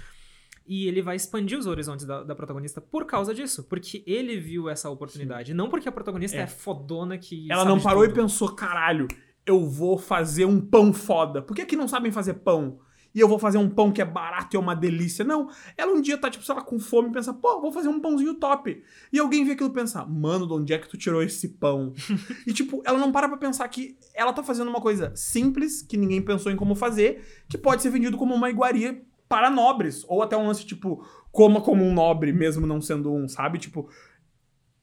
[0.73, 3.65] E ele vai expandir os horizontes da, da protagonista por causa disso.
[3.65, 5.53] Porque ele viu essa oportunidade.
[5.53, 6.47] Não porque a protagonista é, É.
[6.47, 7.51] fodona que.
[7.51, 8.21] ela não parou e tudo.
[8.21, 9.05] pensou, caralho,
[9.45, 11.41] eu vou fazer um pão foda.
[11.41, 12.79] Por que que não sabem fazer pão?
[13.13, 15.25] e eu vou fazer um pão que é barato e é uma delícia.
[15.25, 15.49] Não.
[15.77, 17.99] Ela um dia tá, tipo, sei lá, com fome e pensa, pô, vou fazer um
[17.99, 18.81] pãozinho top.
[19.11, 21.91] E alguém vê aquilo e pensa, mano, de onde é que tu tirou esse pão?
[22.47, 25.97] e, tipo, ela não para pra pensar que ela tá fazendo uma coisa simples, que
[25.97, 29.01] ninguém pensou em como fazer, que pode ser vendido como uma iguaria
[29.31, 30.03] para nobres.
[30.09, 33.57] Ou até um lance, tipo, coma como um nobre, mesmo não sendo um, sabe?
[33.57, 33.89] Tipo.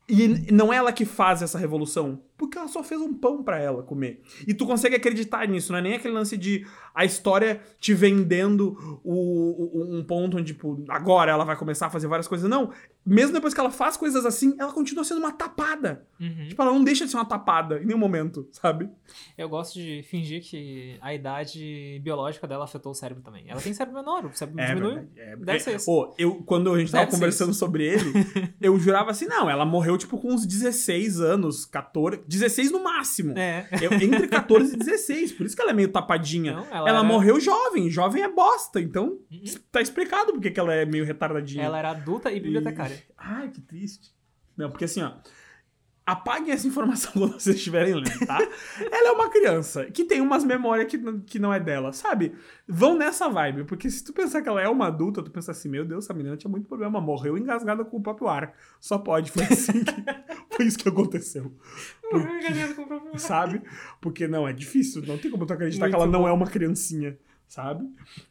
[0.09, 3.59] E não é ela que faz essa revolução, porque ela só fez um pão pra
[3.59, 4.23] ela comer.
[4.47, 6.65] E tu consegue acreditar nisso, não é nem aquele lance de
[6.95, 11.91] a história te vendendo o, o- um ponto onde, tipo, agora ela vai começar a
[11.91, 12.49] fazer várias coisas.
[12.49, 12.71] Não.
[13.07, 16.07] Mesmo depois que ela faz coisas assim, ela continua sendo uma tapada.
[16.21, 16.49] Uhum.
[16.49, 18.89] Tipo, ela não deixa de ser uma tapada em nenhum momento, sabe?
[19.37, 23.45] Eu gosto de fingir que a idade biológica dela afetou o cérebro também.
[23.49, 24.95] Ela tem cérebro menor, o cérebro diminuiu.
[24.97, 25.37] verdade, é.
[25.37, 25.91] Deve É, ser isso.
[25.91, 27.59] Ô, eu, quando a gente tava Deve ser conversando isso.
[27.59, 28.13] sobre ele,
[28.61, 33.33] eu jurava assim, não, ela morreu, tipo, com uns 16 anos, 14, 16 no máximo.
[33.39, 33.67] É.
[34.03, 36.53] Entre 14 e 16, por isso que ela é meio tapadinha.
[36.53, 39.45] Não, ela ela, era, morreu jovem, jovem é bosta, então Uhum.
[39.73, 41.65] tá explicado porque que ela é meio retardadinha.
[41.65, 43.03] Ela era adulta e bibliotecária.
[43.17, 44.13] Ai, que triste.
[44.57, 45.13] Não, porque assim, ó.
[46.11, 48.39] Apaguem essa informação quando vocês estiverem lendo, tá?
[48.91, 52.33] Ela é uma criança que tem umas memórias que, não- que não é dela, sabe?
[52.67, 55.69] Vão nessa vibe, porque se tu pensar que ela é uma adulta, tu pensa assim,
[55.69, 58.55] meu Deus, essa menina tinha muito problema, morreu engasgada com o próprio ar.
[58.81, 59.95] Só pode, foi assim que,
[60.57, 61.53] foi isso que aconteceu.
[63.19, 63.63] Sabe?
[64.01, 66.29] Porque não, é difícil, não tem como tu acreditar que Muito ela não bom.
[66.29, 67.85] é uma criancinha, sabe?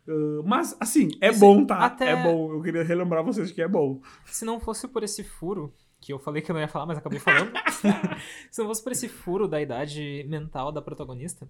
[0.07, 1.79] Ah, mas, assim, é bom, tá?
[1.85, 4.01] até- É bom, eu queria relembrar vocês que é bom.
[4.25, 5.73] Se não fosse por esse furo,
[6.07, 7.51] que eu falei que eu não ia falar, mas acabei falando.
[8.49, 11.49] se não fosse por esse furo da idade mental da protagonista,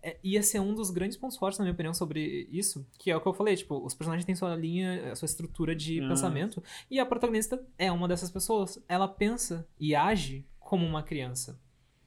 [0.00, 2.86] é, ia ser um dos grandes pontos fortes, na minha opinião, sobre isso.
[2.96, 6.00] Que é o que eu falei, tipo, os personagens têm sua linha, sua estrutura de
[6.00, 6.06] Ah.
[6.10, 8.80] pensamento, e a protagonista é uma dessas pessoas.
[8.88, 11.58] Ela pensa e age como uma criança.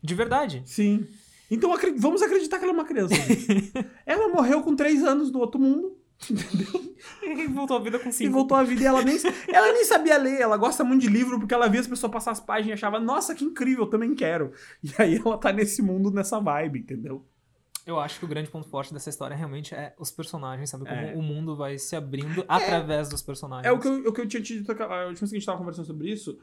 [0.01, 0.61] De verdade.
[0.63, 1.05] Sim.
[1.51, 3.15] Então vamos acreditar que ela é uma criança.
[4.05, 6.00] ela morreu com três anos no outro mundo
[7.23, 8.31] E voltou a vida com e cinco.
[8.33, 8.81] voltou à vida.
[8.81, 9.17] E ela nem,
[9.47, 10.39] ela nem sabia ler.
[10.41, 12.99] Ela gosta muito de livro porque ela via as pessoas passar as páginas e achava,
[12.99, 14.51] nossa, que incrível, eu também quero.
[14.83, 17.25] E aí ela tá nesse mundo, nessa vibe, entendeu?
[17.85, 20.85] Eu acho que o grande ponto forte dessa história realmente é os personagens, sabe?
[20.85, 21.13] Como É.
[21.15, 23.65] o mundo vai se abrindo através dos personagens.
[23.65, 25.27] É o que eu, o que eu tinha te dito a última vez que a
[25.39, 26.37] gente tava conversando sobre isso.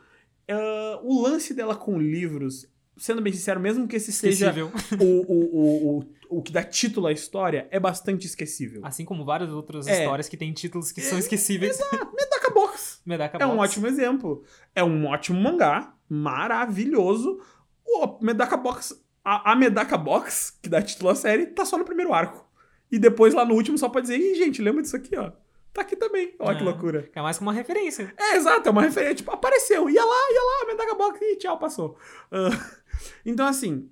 [0.50, 2.66] Ah, o lance dela com livros,
[2.98, 4.52] sendo bem sincero, mesmo que esse seja
[5.00, 8.80] o, o, o, o, o que dá título à história, é bastante esquecível.
[8.84, 10.00] Assim como várias outras É.
[10.00, 11.78] histórias que têm títulos que são esquecíveis.
[12.14, 13.00] Medaka Box.
[13.06, 14.42] Medaka É um ótimo exemplo.
[14.74, 17.40] É um ótimo mangá, maravilhoso.
[17.86, 18.94] O Medaka Box,
[19.24, 22.46] a, a Medaka Box, que dá título à série, tá só no primeiro arco.
[22.90, 25.32] E depois lá no último só pode dizer, Ih, gente, lembra disso aqui, ó.
[25.72, 26.34] Tá aqui também.
[26.38, 26.64] Olha que É.
[26.64, 27.08] loucura.
[27.14, 28.12] É mais como uma referência.
[28.16, 29.16] É, exato, é uma referência.
[29.16, 31.96] Tipo, apareceu, ia lá, ia lá, Medaka Box, e tchau, passou.
[32.32, 32.48] Ah,
[33.24, 33.88] então, assim,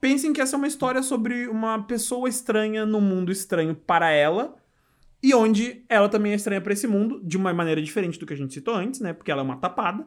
[0.00, 4.56] pensem que essa é uma história sobre uma pessoa estranha num mundo estranho para ela,
[5.22, 8.32] e onde ela também é estranha para esse mundo, de uma maneira diferente do que
[8.32, 9.12] a gente citou antes, né?
[9.12, 10.06] Porque ela é uma tapada.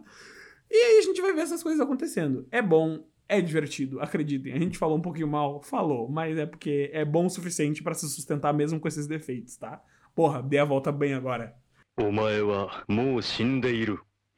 [0.70, 2.48] E aí a gente vai ver essas coisas acontecendo.
[2.50, 4.54] É bom, é divertido, acreditem.
[4.54, 7.94] A gente falou um pouquinho mal, falou, mas é porque é bom o suficiente para
[7.94, 9.84] se sustentar mesmo com esses defeitos, tá?
[10.16, 11.56] Porra, dei a volta bem agora.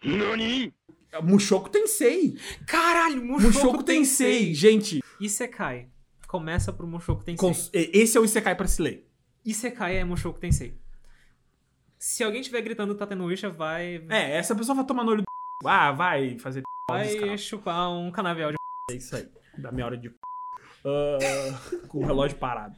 [0.04, 0.74] Nani?
[1.22, 2.38] Mushoku Tensei.
[2.68, 4.40] Caralho, Mushoku, Mushoku Tensei.
[4.40, 4.56] Tensei.
[4.56, 5.04] Gente.
[5.20, 5.90] Isekai.
[6.28, 7.38] Começa pro Mushoku Tensei.
[7.38, 7.70] Cons...
[7.74, 9.10] Esse é o Isekai pra se ler.
[9.46, 10.82] Isekai é Mushoku Tensei.
[12.00, 14.06] Se alguém estiver gritando Tatenuisha, vai...
[14.10, 15.26] É, essa pessoa vai tomar no olho do...
[15.66, 16.62] Ah, vai fazer...
[16.90, 18.58] Vai chupar um canavial de...
[18.92, 19.30] É isso aí.
[19.58, 20.10] Da minha hora de...
[20.10, 22.76] Uh, com o relógio parado.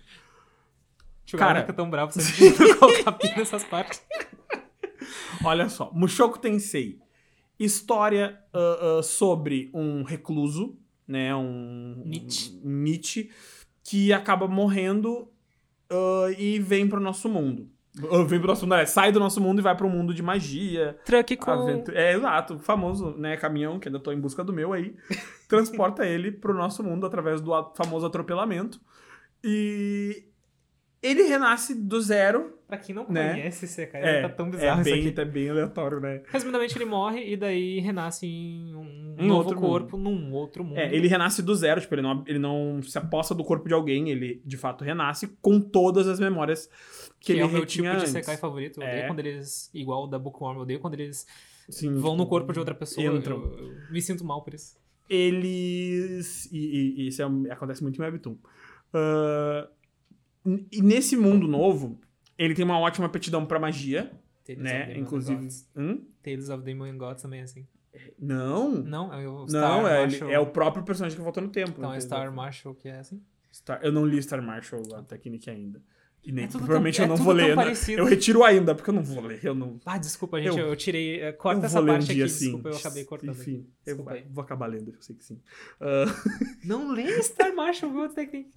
[1.32, 1.62] Cara, Cara.
[1.62, 4.04] fica tão bravo você pedindo colocar pi nessas partes.
[5.44, 7.00] Olha só, Mushoku Tensei.
[7.60, 11.36] História ah, ah, sobre um recluso, né?
[11.36, 12.04] Um.
[12.06, 12.60] Nietzsche.
[12.64, 13.32] um Nietzsche,
[13.84, 15.30] que acaba morrendo
[15.90, 17.70] ah, e vem pro nosso mundo.
[18.28, 21.00] Vem pro nosso mundo, é, sai do nosso mundo e vai pro mundo de magia.
[21.06, 21.50] Truck com...
[21.50, 22.56] Aventura- É, exato.
[22.56, 24.94] O famoso, né, caminhão, que ainda tô em busca do meu aí,
[25.48, 28.82] transporta ele pro nosso mundo através do famoso atropelamento.
[29.42, 30.26] E
[31.06, 32.54] ele renasce do zero.
[32.68, 33.30] Pra quem não Né?
[33.34, 35.22] conhece Isekai, É, tá tão bizarro é bem, isso aqui.
[35.22, 36.24] é bem aleatório, né?
[36.30, 40.80] Resumidamente, ele morre e daí renasce em um Em novo outro corpo, num outro mundo.
[40.80, 43.74] É, ele renasce do zero, tipo, ele não, ele não se aposta do corpo de
[43.76, 46.68] alguém, ele de fato renasce com todas as memórias
[47.20, 48.10] que, que ele é o meu tipo de antes.
[48.10, 48.82] Isekai favorito.
[48.82, 49.08] Eu odeio É.
[49.08, 51.28] quando eles, igual o da Bookworm, eu odeio quando eles
[51.70, 53.06] Sim, vão tipo, no corpo de outra pessoa.
[53.06, 53.38] entram.
[53.44, 54.76] Eu, eu me sinto mal por isso.
[55.08, 56.52] eles.
[56.52, 58.36] E, e- e isso é um- acontece muito em Webtoon.
[58.94, 59.68] N-
[60.72, 62.00] e nesse mundo novo,
[62.38, 64.12] ele tem uma ótima aptidão pra magia,
[64.46, 64.98] Tales né?
[64.98, 65.48] Inclusive.
[65.76, 66.06] Hum?
[66.24, 67.66] Tales of Demon Gods também é assim.
[68.20, 68.72] Não.
[68.84, 70.32] Não, é o Star Não, é, Marshall.
[70.32, 71.72] é o próprio personagem que volta no tempo.
[71.78, 72.00] Então é?
[72.00, 73.22] Star Marshall que é assim.
[73.54, 75.82] Star- Eu não li Star Marshall, a Technique ainda.
[76.24, 77.50] E nem, É provavelmente tão- eu é não tudo vou ler.
[77.50, 77.56] né?
[77.56, 78.02] parecido.
[78.02, 79.40] Eu retiro ainda, porque eu não vou ler.
[79.44, 79.80] Eu não.
[79.86, 81.22] Ah, desculpa, gente, eu, Eu- tirei.
[81.22, 82.34] eh, Corta eu essa vou um parte dia aqui.
[82.34, 82.46] assim.
[82.46, 83.30] Desculpa, eu acabei cortando.
[83.30, 84.26] Enfim, eu aí.
[84.30, 85.40] vou acabar lendo, eu sei que sim.
[85.80, 86.06] Ah,
[86.66, 88.10] Não lê Star Marshall, viu?
[88.28, 88.48] Que.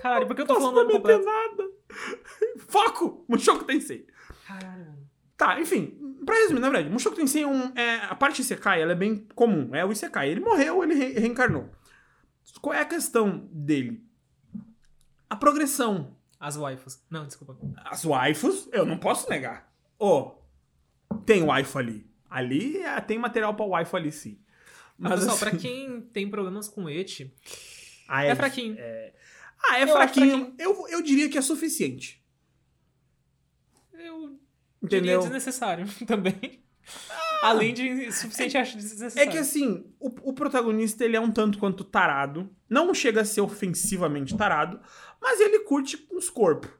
[0.00, 1.24] Caralho, por que eu tô falando nome completo?
[1.24, 1.64] nada.
[2.68, 3.24] Foco!
[3.28, 4.06] Mushoku Tensei.
[4.46, 5.08] Caralho, mano.
[5.36, 7.72] Tá, enfim, pra resumir, na verdade, Mushoku Tensei é um.
[7.76, 9.74] É, a parte Isekai, ela é bem comum.
[9.74, 10.28] É o Isekai.
[10.28, 11.70] Ele morreu, ele re- reencarnou.
[12.60, 14.04] Qual é a questão dele?
[15.30, 16.16] A progressão.
[16.40, 17.02] As waifus.
[17.10, 17.56] Não, desculpa.
[17.84, 19.70] As waifus, eu não posso negar.
[19.98, 20.32] Ô,
[21.26, 22.08] tem waifu ali.
[22.30, 24.40] Ali é, tem material pra waifu ali, sim.
[24.98, 27.32] Mas, pessoal, assim, pra quem tem problemas com eti,
[28.08, 28.76] ah, é fraquinho.
[29.62, 30.54] Ah, é Eu acho fraquinho.
[30.58, 32.22] Eu, eu diria que é suficiente.
[33.92, 34.38] Eu
[34.82, 35.20] diria Entendeu?
[35.20, 36.62] desnecessário também.
[37.42, 39.30] Além de suficiente, acho É desnecessário.
[39.30, 42.50] que assim, o, o protagonista ele é um tanto quanto tarado.
[42.68, 44.80] Não chega a ser ofensivamente tarado,
[45.20, 46.70] mas ele curte uns corpos.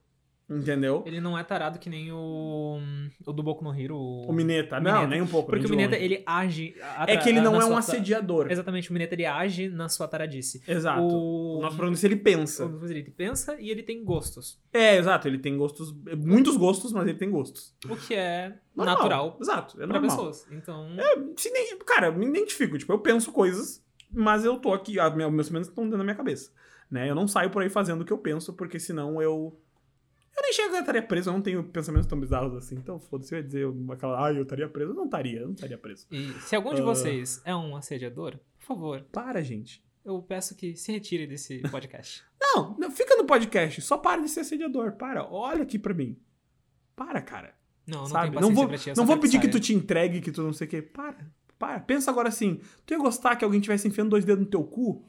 [0.50, 1.02] Entendeu?
[1.06, 2.78] Ele não é tarado que nem o,
[3.26, 3.96] o do Boku no Hero.
[3.98, 4.78] O Mineta.
[4.78, 5.06] o Não, Mineta.
[5.10, 5.50] nem um pouco.
[5.50, 6.04] Porque o Mineta, longe.
[6.04, 6.74] ele age.
[7.06, 8.50] É que ele não é um assediador.
[8.50, 10.62] Exatamente, o Mineta ele age na sua taradice.
[10.66, 11.02] Exato.
[11.02, 12.64] O, O nosso protagonista ele pensa.
[12.66, 14.58] o ele pensa e ele tem gostos.
[14.72, 15.28] É, exato.
[15.28, 15.94] Ele tem gostos.
[16.16, 17.74] Muitos gostos, mas ele tem gostos.
[17.88, 18.96] O que é Normal.
[18.96, 19.74] natural Exato.
[19.82, 20.10] É pra normal.
[20.16, 20.46] pessoas.
[20.50, 20.88] Então.
[21.36, 22.78] Se nem, cara, eu me identifico.
[22.78, 24.94] Tipo, eu penso coisas, mas eu tô aqui.
[25.14, 26.50] meu- Meus pensamentos estão dentro da minha cabeça.
[26.90, 27.10] Né?
[27.10, 29.60] Eu não saio por aí fazendo o que eu penso, porque senão eu.
[30.38, 32.76] Eu nem chego a estaria preso, eu não tenho pensamentos tão bizarros assim.
[32.76, 34.24] Então, foda-se, eu ia dizer aquela.
[34.26, 34.92] Ah, eu estaria preso.
[34.92, 36.06] Eu não estaria, eu não estaria preso.
[36.12, 36.84] E se algum de Ah.
[36.84, 39.82] vocês é um assediador, por favor, Para, gente.
[40.04, 42.22] eu peço que se retire desse podcast.
[42.54, 43.82] Não, não, fica no podcast.
[43.82, 44.92] Só para de ser assediador.
[44.92, 46.16] Para, olha aqui pra mim.
[46.96, 47.52] Para, cara.
[47.86, 48.30] Não, não sabe?
[48.30, 48.88] tenho Não vou, pra ti.
[48.90, 50.80] eu não vou pedir que tu te entregue, que tu não sei o quê.
[50.80, 51.16] Para,
[51.58, 51.80] para.
[51.80, 52.60] Pensa agora assim.
[52.86, 55.04] Tu ia gostar que alguém tivesse enfiando dois dedos no teu cu?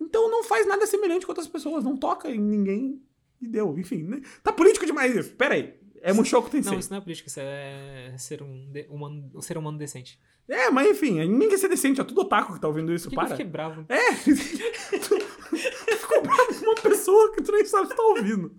[0.00, 1.84] Então não faz nada semelhante com outras pessoas.
[1.84, 3.00] Não toca em ninguém
[3.40, 3.78] e deu.
[3.78, 4.20] Enfim, né?
[4.42, 5.30] tá político demais isso.
[5.34, 5.74] Pera aí.
[6.00, 6.72] É Mushoku Tensei.
[6.72, 10.18] Não, isso não é política, isso é ser um, de- humano, um ser humano decente.
[10.48, 12.00] É, mas enfim, ninguém quer ser decente.
[12.00, 13.08] É tudo otaku que tá ouvindo isso.
[13.10, 13.36] Que, que eu para.
[13.36, 13.84] fiquei bravo?
[13.88, 14.12] É.
[14.12, 18.54] tu, tu ficou bravo com uma pessoa que tu nem sabe se tá ouvindo.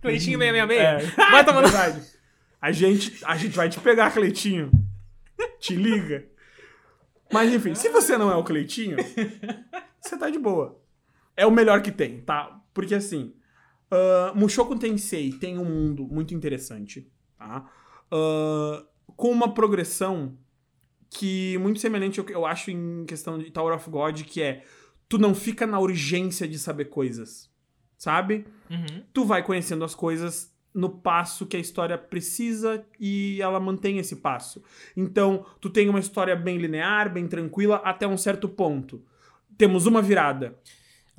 [0.00, 1.16] Cleitinho 666?
[1.16, 1.16] É.
[1.30, 2.02] Vai tomar no- verdade.
[2.60, 4.70] A gente, a gente vai te pegar, Cleitinho.
[5.58, 6.28] Te liga.
[7.32, 8.96] Mas enfim, se você não é o Cleitinho,
[10.00, 10.80] você tá de boa.
[11.36, 12.60] É o melhor que tem, tá?
[12.72, 13.34] Porque assim,
[13.92, 17.70] uh, Mushoku Tensei tem um mundo muito interessante, tá?
[18.10, 18.84] Ah,
[19.16, 20.36] com uma progressão
[21.08, 24.64] que muito semelhante ao que eu acho em questão de Tower of God, que é
[25.08, 27.50] tu não fica na urgência de saber coisas,
[27.96, 28.46] sabe?
[28.70, 29.02] Uhum.
[29.12, 34.16] tu vai conhecendo as coisas no passo que a história precisa e ela mantém esse
[34.16, 34.62] passo.
[34.96, 39.04] Então, tu tem uma história bem linear, bem tranquila, até um certo ponto.
[39.58, 40.58] Temos uma virada.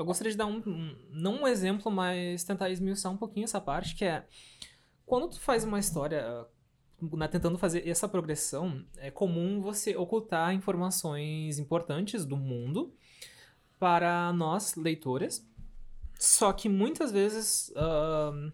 [0.03, 3.61] Eu gostaria de dar um, um- não um exemplo, mas tentar esmiuçar um pouquinho essa
[3.61, 4.27] parte, que é
[5.05, 6.45] quando tu faz uma história
[7.01, 12.93] né, tentando fazer essa progressão, é comum você ocultar informações importantes do mundo
[13.79, 15.45] para nós, leitores.
[16.19, 18.51] Só que muitas vezes, ahn,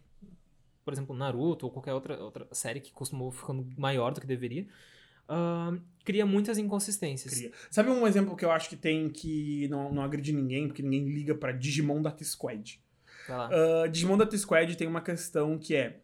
[0.84, 4.68] por exemplo, Naruto ou qualquer outra, outra série que costumou ficando maior do que deveria,
[5.28, 5.80] ahn,
[6.10, 7.36] cria muitas inconsistências.
[7.36, 7.52] Cria.
[7.70, 11.08] Sabe um exemplo que eu acho que tem que não, não agride ninguém, porque ninguém
[11.08, 12.82] liga pra Digimon Data Squad?
[13.30, 16.00] Ah, Digimon Data Squad tem uma questão que é: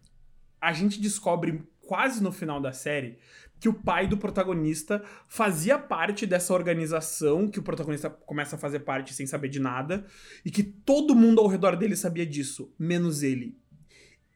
[0.62, 3.18] a gente descobre quase no final da série
[3.60, 8.82] que o pai do protagonista fazia parte dessa organização que o protagonista começa a fazer
[8.82, 10.06] parte sem saber de nada
[10.46, 13.58] e que todo mundo ao redor dele sabia disso, menos ele.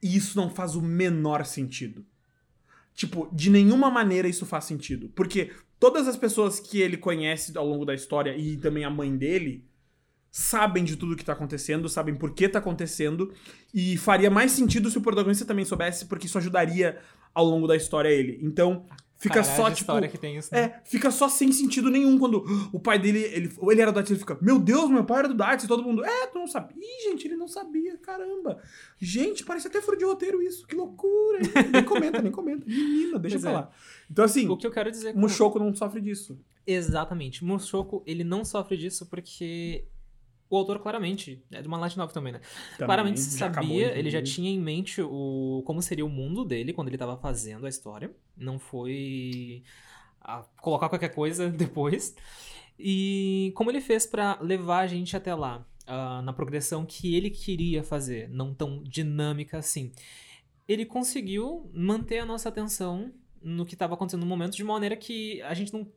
[0.01, 2.03] E isso não faz o menor sentido.
[2.99, 5.07] Tipo, de nenhuma maneira isso faz sentido.
[5.15, 9.15] Porque todas as pessoas que ele conhece ao longo da história e também a mãe
[9.15, 9.63] dele
[10.29, 13.33] sabem de tudo que tá acontecendo, sabem por que tá acontecendo,
[13.73, 16.99] e faria mais sentido se o protagonista também soubesse, porque isso ajudaria
[17.33, 18.37] ao longo da história ele.
[18.43, 18.85] Então,
[19.19, 20.09] fica Caralho, só, tipo.
[20.09, 20.61] que tem isso, né?
[20.61, 24.09] É, fica só sem sentido nenhum quando o pai dele, ele, ele era do Dats,
[24.09, 26.47] ele fica, meu Deus, meu pai era do Dats, e todo mundo, é, tu não
[26.47, 26.75] sabia.
[26.77, 28.61] Ih, gente, ele não sabia, caramba.
[28.97, 31.39] Gente, parece até furo de roteiro isso, que loucura.
[31.71, 32.65] nem comenta, nem comenta.
[32.65, 33.53] Menina, deixa Pois eu é.
[33.53, 33.75] falar.
[34.09, 35.13] Então, assim, O que eu quero dizer.
[35.15, 36.39] Mushoku não sofre disso.
[36.65, 37.43] Exatamente.
[37.43, 39.85] Mushoku, ele não sofre disso porque
[40.49, 42.41] o autor claramente, é de uma light novel também, né?
[42.71, 46.73] Também, claramente acabou, sabia, ele já tinha em mente o como seria o mundo dele
[46.73, 48.11] quando ele tava fazendo a história.
[48.35, 49.63] Não foi
[50.61, 52.15] colocar qualquer coisa depois.
[52.77, 57.29] E como ele fez pra levar a gente até lá, ah, na progressão que ele
[57.29, 59.91] queria fazer, não tão dinâmica assim.
[60.67, 64.95] Ele conseguiu manter a nossa atenção no que estava acontecendo no momento de uma maneira
[64.95, 65.91] que a gente não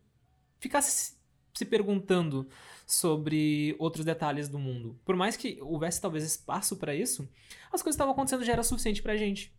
[0.59, 1.17] ficasse
[1.55, 2.49] se perguntando
[2.87, 4.99] sobre outros detalhes do mundo.
[5.05, 7.29] Por mais que houvesse talvez espaço pra isso,
[7.73, 9.53] as coisas que estavam acontecendo já era suficiente pra gente.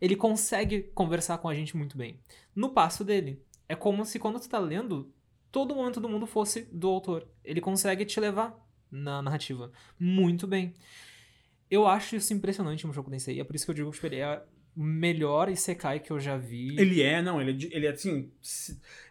[0.00, 2.18] Ele consegue conversar com a gente muito bem.
[2.54, 3.42] No passo dele.
[3.68, 5.12] É como se quando tu tá lendo,
[5.52, 7.28] todo momento do mundo fosse do autor.
[7.44, 8.58] Ele consegue te levar
[8.90, 10.74] na narrativa muito bem.
[11.70, 13.38] Eu acho isso impressionante no Mushoku Tensei.
[13.38, 14.42] É por isso que eu digo que ele é
[14.76, 16.76] o melhor Isekai que eu já vi.
[16.78, 18.30] Ele é, não, ele é, ele é assim.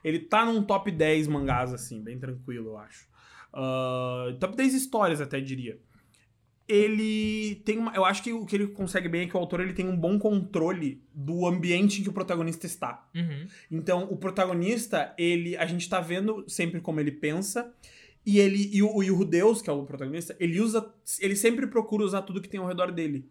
[0.03, 3.08] Ele tá num top 10 mangás, assim, bem tranquilo, eu acho.
[3.53, 5.79] Ah, top 10 histórias, até diria.
[6.67, 7.91] Ele tem uma.
[7.95, 9.97] Eu acho que o que ele consegue bem é que o autor ele tem um
[9.97, 13.09] bom controle do ambiente em que o protagonista está.
[13.15, 13.47] Uhum.
[13.71, 15.57] Então, o protagonista, ele.
[15.57, 17.73] A gente tá vendo sempre como ele pensa.
[18.23, 18.69] E ele.
[18.71, 20.93] E o, e o Rudeus, que é o protagonista, ele usa.
[21.19, 23.27] Ele sempre procura usar tudo que tem ao redor dele.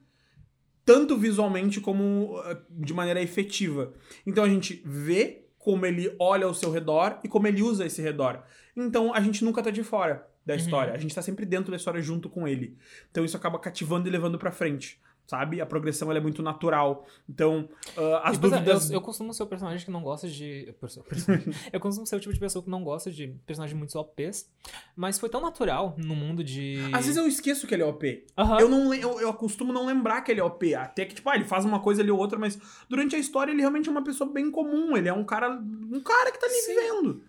[0.85, 3.93] Tanto visualmente como eh, de maneira efetiva.
[4.27, 8.01] Então a gente vê como ele olha ao seu redor e como ele usa esse
[8.01, 8.43] redor.
[8.79, 10.61] Então a gente nunca tá de fora da Uhum.
[10.61, 10.95] história.
[10.95, 12.77] A gente tá sempre dentro da história junto com ele.
[13.11, 15.01] Então isso acaba cativando e levando pra frente.
[15.27, 15.61] Sabe?
[15.61, 17.07] A progressão é muito natural.
[17.29, 17.69] Então,
[17.99, 18.89] ah, as eu- dúvidas.
[18.89, 20.75] eu, eu costumo ser o personagem que não gosta de.
[21.71, 24.51] eu costumo ser o tipo de pessoa que não gosta de personagens muito OPs.
[24.97, 26.79] Mas foi tão natural no mundo de.
[26.95, 28.25] Às vezes eu esqueço que ele é OP.
[28.39, 28.59] Aham.
[28.59, 30.75] Eu, não, eu, eu costumo não lembrar que ele é OP.
[30.75, 32.59] Até que, tipo, ah, ele faz uma coisa ali ou outra, mas
[32.89, 34.97] durante a história ele realmente é uma pessoa bem comum.
[34.97, 35.51] Ele é um cara.
[35.51, 36.75] Um cara que tá ali Sim.
[36.75, 37.23] vivendo.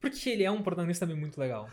[0.00, 1.68] Porque ele é um protagonista também muito legal.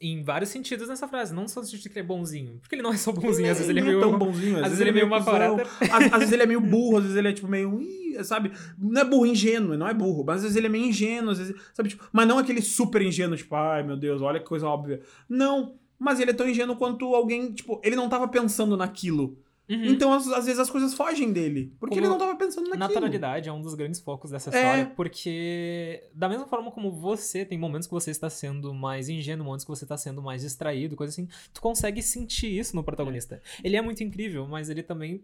[0.00, 1.32] Em vários sentidos nessa frase.
[1.32, 2.58] Não só no sentido de que ele é bonzinho.
[2.60, 4.00] Porque ele não é só bonzinho, às vezes ele é nem meio.
[4.00, 4.56] tão bonzinho.
[4.56, 5.32] às vezes ele é meio mau cuzão.
[5.32, 5.66] caráter.
[6.12, 7.80] Às, vezes ele é meio burro, às vezes ele é tipo meio.
[8.24, 8.52] Sabe?
[8.76, 10.24] Não é burro, ingênuo, não é burro.
[10.24, 11.54] Mas às vezes ele é meio ingênuo, às vezes.
[11.72, 15.00] Sabe, tipo, mas não aquele super ingênuo, tipo, ai meu Deus, olha que coisa óbvia.
[15.28, 15.76] Não.
[15.98, 19.38] Mas ele é tão ingênuo quanto alguém, tipo, ele não tava pensando naquilo.
[19.74, 19.84] Uhum.
[19.86, 21.72] Então, às, às vezes, as coisas fogem dele.
[21.80, 22.78] Porque Como ele não tava pensando naquilo.
[22.80, 24.58] Naturalidade é um dos grandes focos dessa É.
[24.58, 29.44] história, porque da mesma forma como você tem momentos que você está sendo mais ingênuo,
[29.46, 33.40] momentos que você está sendo mais distraído, coisa assim, tu consegue sentir isso no protagonista.
[33.64, 35.22] Ele é muito incrível, mas ele também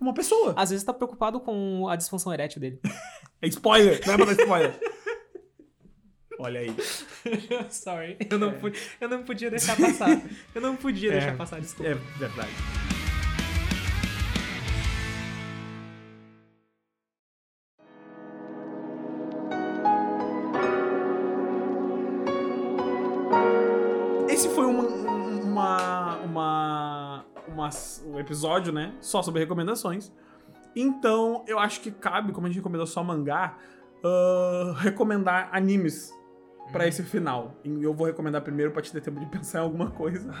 [0.00, 0.54] Uma pessoa.
[0.56, 2.80] às vezes tá preocupado com a disfunção erétil dele.
[3.42, 4.80] É spoiler, não é pra dar spoiler.
[6.38, 6.74] Olha aí.
[7.70, 10.20] Sorry, eu não, pu- eu não podia deixar passar.
[10.54, 11.12] Eu não podia É.
[11.20, 11.90] deixar passar, desculpa.
[11.90, 12.50] É verdade.
[27.64, 27.70] Uma,
[28.06, 28.94] um episódio, né?
[29.00, 30.12] Só sobre recomendações.
[30.76, 33.56] Então, eu acho que cabe, como a gente recomendou só mangá,
[34.04, 36.12] ah, recomendar animes
[36.72, 37.54] pra esse final.
[37.64, 40.34] E eu vou recomendar primeiro pra te ter tempo de pensar em alguma coisa.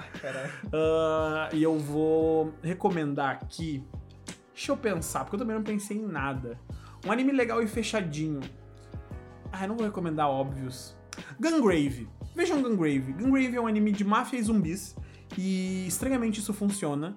[0.72, 3.84] Ah, e eu vou recomendar aqui.
[4.52, 6.58] Deixa eu pensar, porque eu também não pensei em nada.
[7.06, 8.40] Um anime legal e fechadinho.
[9.52, 10.96] Ah, eu não vou recomendar óbvios.
[11.38, 12.08] Gungrave.
[12.34, 13.12] Vejam Gungrave.
[13.12, 14.96] Gungrave é um anime de máfia e zumbis.
[15.36, 17.16] E estranhamente isso funciona.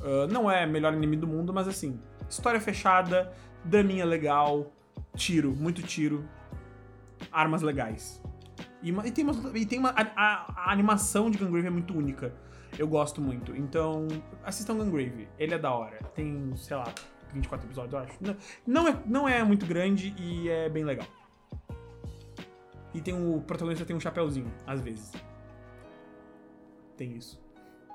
[0.00, 3.32] Ah, não é o melhor anime do mundo, mas assim, história fechada,
[3.64, 4.72] draminha legal,
[5.16, 6.24] tiro, muito tiro,
[7.32, 8.22] armas legais.
[8.82, 9.90] E, e tem, umas- e tem uma.
[9.90, 12.32] A, a- a animação de Gungrave é muito única.
[12.78, 13.56] Eu gosto muito.
[13.56, 14.06] Então,
[14.44, 15.26] assistam Gungrave.
[15.38, 15.98] Ele é da hora.
[16.14, 16.84] Tem, sei lá,
[17.32, 18.12] 24 episódios, eu acho.
[18.20, 18.36] Não,
[18.66, 21.06] não, é, não é muito grande e é bem legal.
[22.94, 25.12] E tem o protagonista tem um chapéuzinho, às vezes.
[26.96, 27.40] Tem isso.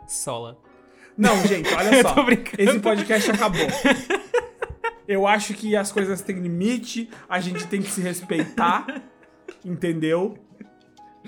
[0.08, 0.58] Sola.
[1.18, 2.16] Não, gente, olha só.
[2.58, 3.68] Esse podcast acabou.
[5.08, 9.01] Eu acho que as coisas têm limite, a gente tem que se respeitar,
[9.64, 10.38] entendeu?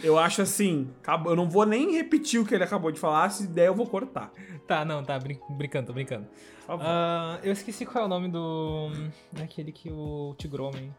[0.03, 3.29] Eu acho assim, acabou- eu não vou nem repetir o que ele acabou de falar,
[3.29, 4.31] se der eu vou cortar.
[4.67, 6.25] Tá, não, tá, brin- brincando, tô brincando.
[6.67, 8.89] Ah, eu esqueci qual é o nome do.
[9.31, 10.93] daquele que o Tigromem.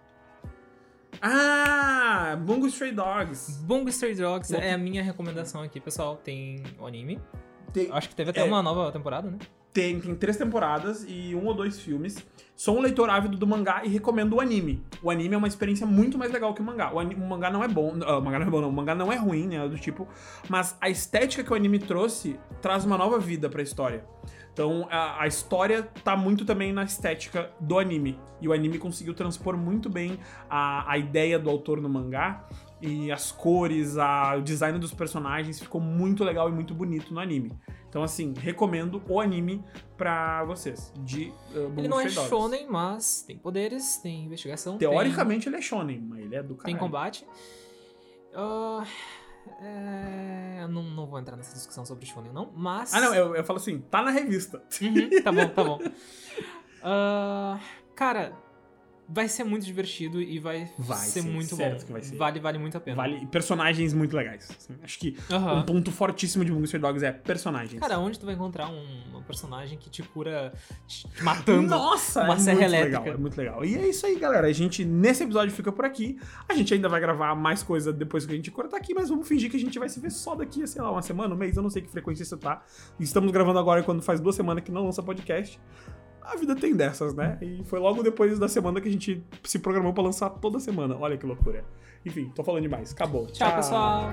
[1.20, 3.58] Ah, Bungo Stray Dogs.
[3.64, 6.16] Bungo Stray Dogs é a minha recomendação aqui, pessoal.
[6.16, 7.20] Tem o anime.
[7.72, 8.44] Tem, Acho que teve até É.
[8.44, 9.38] uma nova temporada, né?
[9.72, 12.26] tem, tem três temporadas e um ou dois filmes.
[12.56, 14.82] Sou um leitor ávido do mangá e recomendo o anime.
[15.02, 16.90] O anime é uma experiência muito mais legal que o mangá.
[16.94, 17.94] O, ani- o mangá não é bom.
[18.06, 18.70] ah, o mangá não é bom, não.
[18.70, 19.68] O mangá não é ruim, né?
[19.68, 20.08] Do tipo.
[20.48, 24.02] Mas a estética que o anime trouxe traz uma nova vida pra história.
[24.50, 28.18] Então a, a história tá muito também na estética do anime.
[28.40, 30.18] E o anime conseguiu transpor muito bem
[30.48, 32.46] a, a ideia do autor no mangá.
[32.80, 37.20] E as cores, a, o design dos personagens ficou muito legal e muito bonito no
[37.20, 37.52] anime.
[37.88, 39.64] Então, assim, recomendo o anime
[39.96, 40.92] pra vocês.
[40.98, 42.28] De uh, Ele não é Dogs.
[42.28, 44.76] shonen, mas tem poderes, tem investigação.
[44.76, 46.80] Teoricamente ele é shonen, mas ele é do tem, tem caralho.
[46.80, 47.26] combate.
[48.34, 48.84] Ah,
[49.62, 52.92] é, eu não, não vou entrar nessa discussão sobre shonen, não, mas.
[52.92, 54.62] Ah, não, eu, eu falo assim, tá na revista.
[54.82, 55.78] Uhum, tá bom, tá bom.
[56.88, 57.58] Ah,
[57.96, 58.32] cara,
[59.08, 61.86] vai ser muito divertido e vai, Vai ser, ser, muito certo bom.
[61.86, 62.16] que vai ser.
[62.16, 62.96] Vale, vale muito a pena.
[62.96, 64.48] Vale, personagens muito legais.
[64.50, 64.74] assim.
[64.82, 67.80] Acho que um ponto fortíssimo de Stray Dogs é personagens.
[67.80, 70.52] Cara, onde tu vai encontrar um, um personagem que te cura
[70.86, 71.68] te matando?
[71.68, 72.98] Nossa, uma é serra muito elétrica.
[73.00, 73.64] legal, é muito legal.
[73.64, 74.46] E é isso aí, galera.
[74.46, 76.18] A gente, nesse episódio, fica por aqui.
[76.48, 79.26] A gente ainda vai gravar mais coisa depois que a gente cortar aqui, mas vamos
[79.28, 81.56] fingir que a gente vai se ver só daqui, sei lá, uma semana, um mês,
[81.56, 82.62] eu não sei que frequência isso tá.
[82.98, 85.60] Estamos gravando agora quando faz duas semanas que não lança podcast.
[86.26, 87.38] A vida tem dessas, né?
[87.40, 90.96] E foi logo depois da semana que a gente se programou pra lançar toda semana.
[90.98, 91.64] Olha que loucura.
[92.04, 92.92] Enfim, tô falando demais.
[92.92, 93.26] Acabou.
[93.26, 94.10] Tchau, pessoal.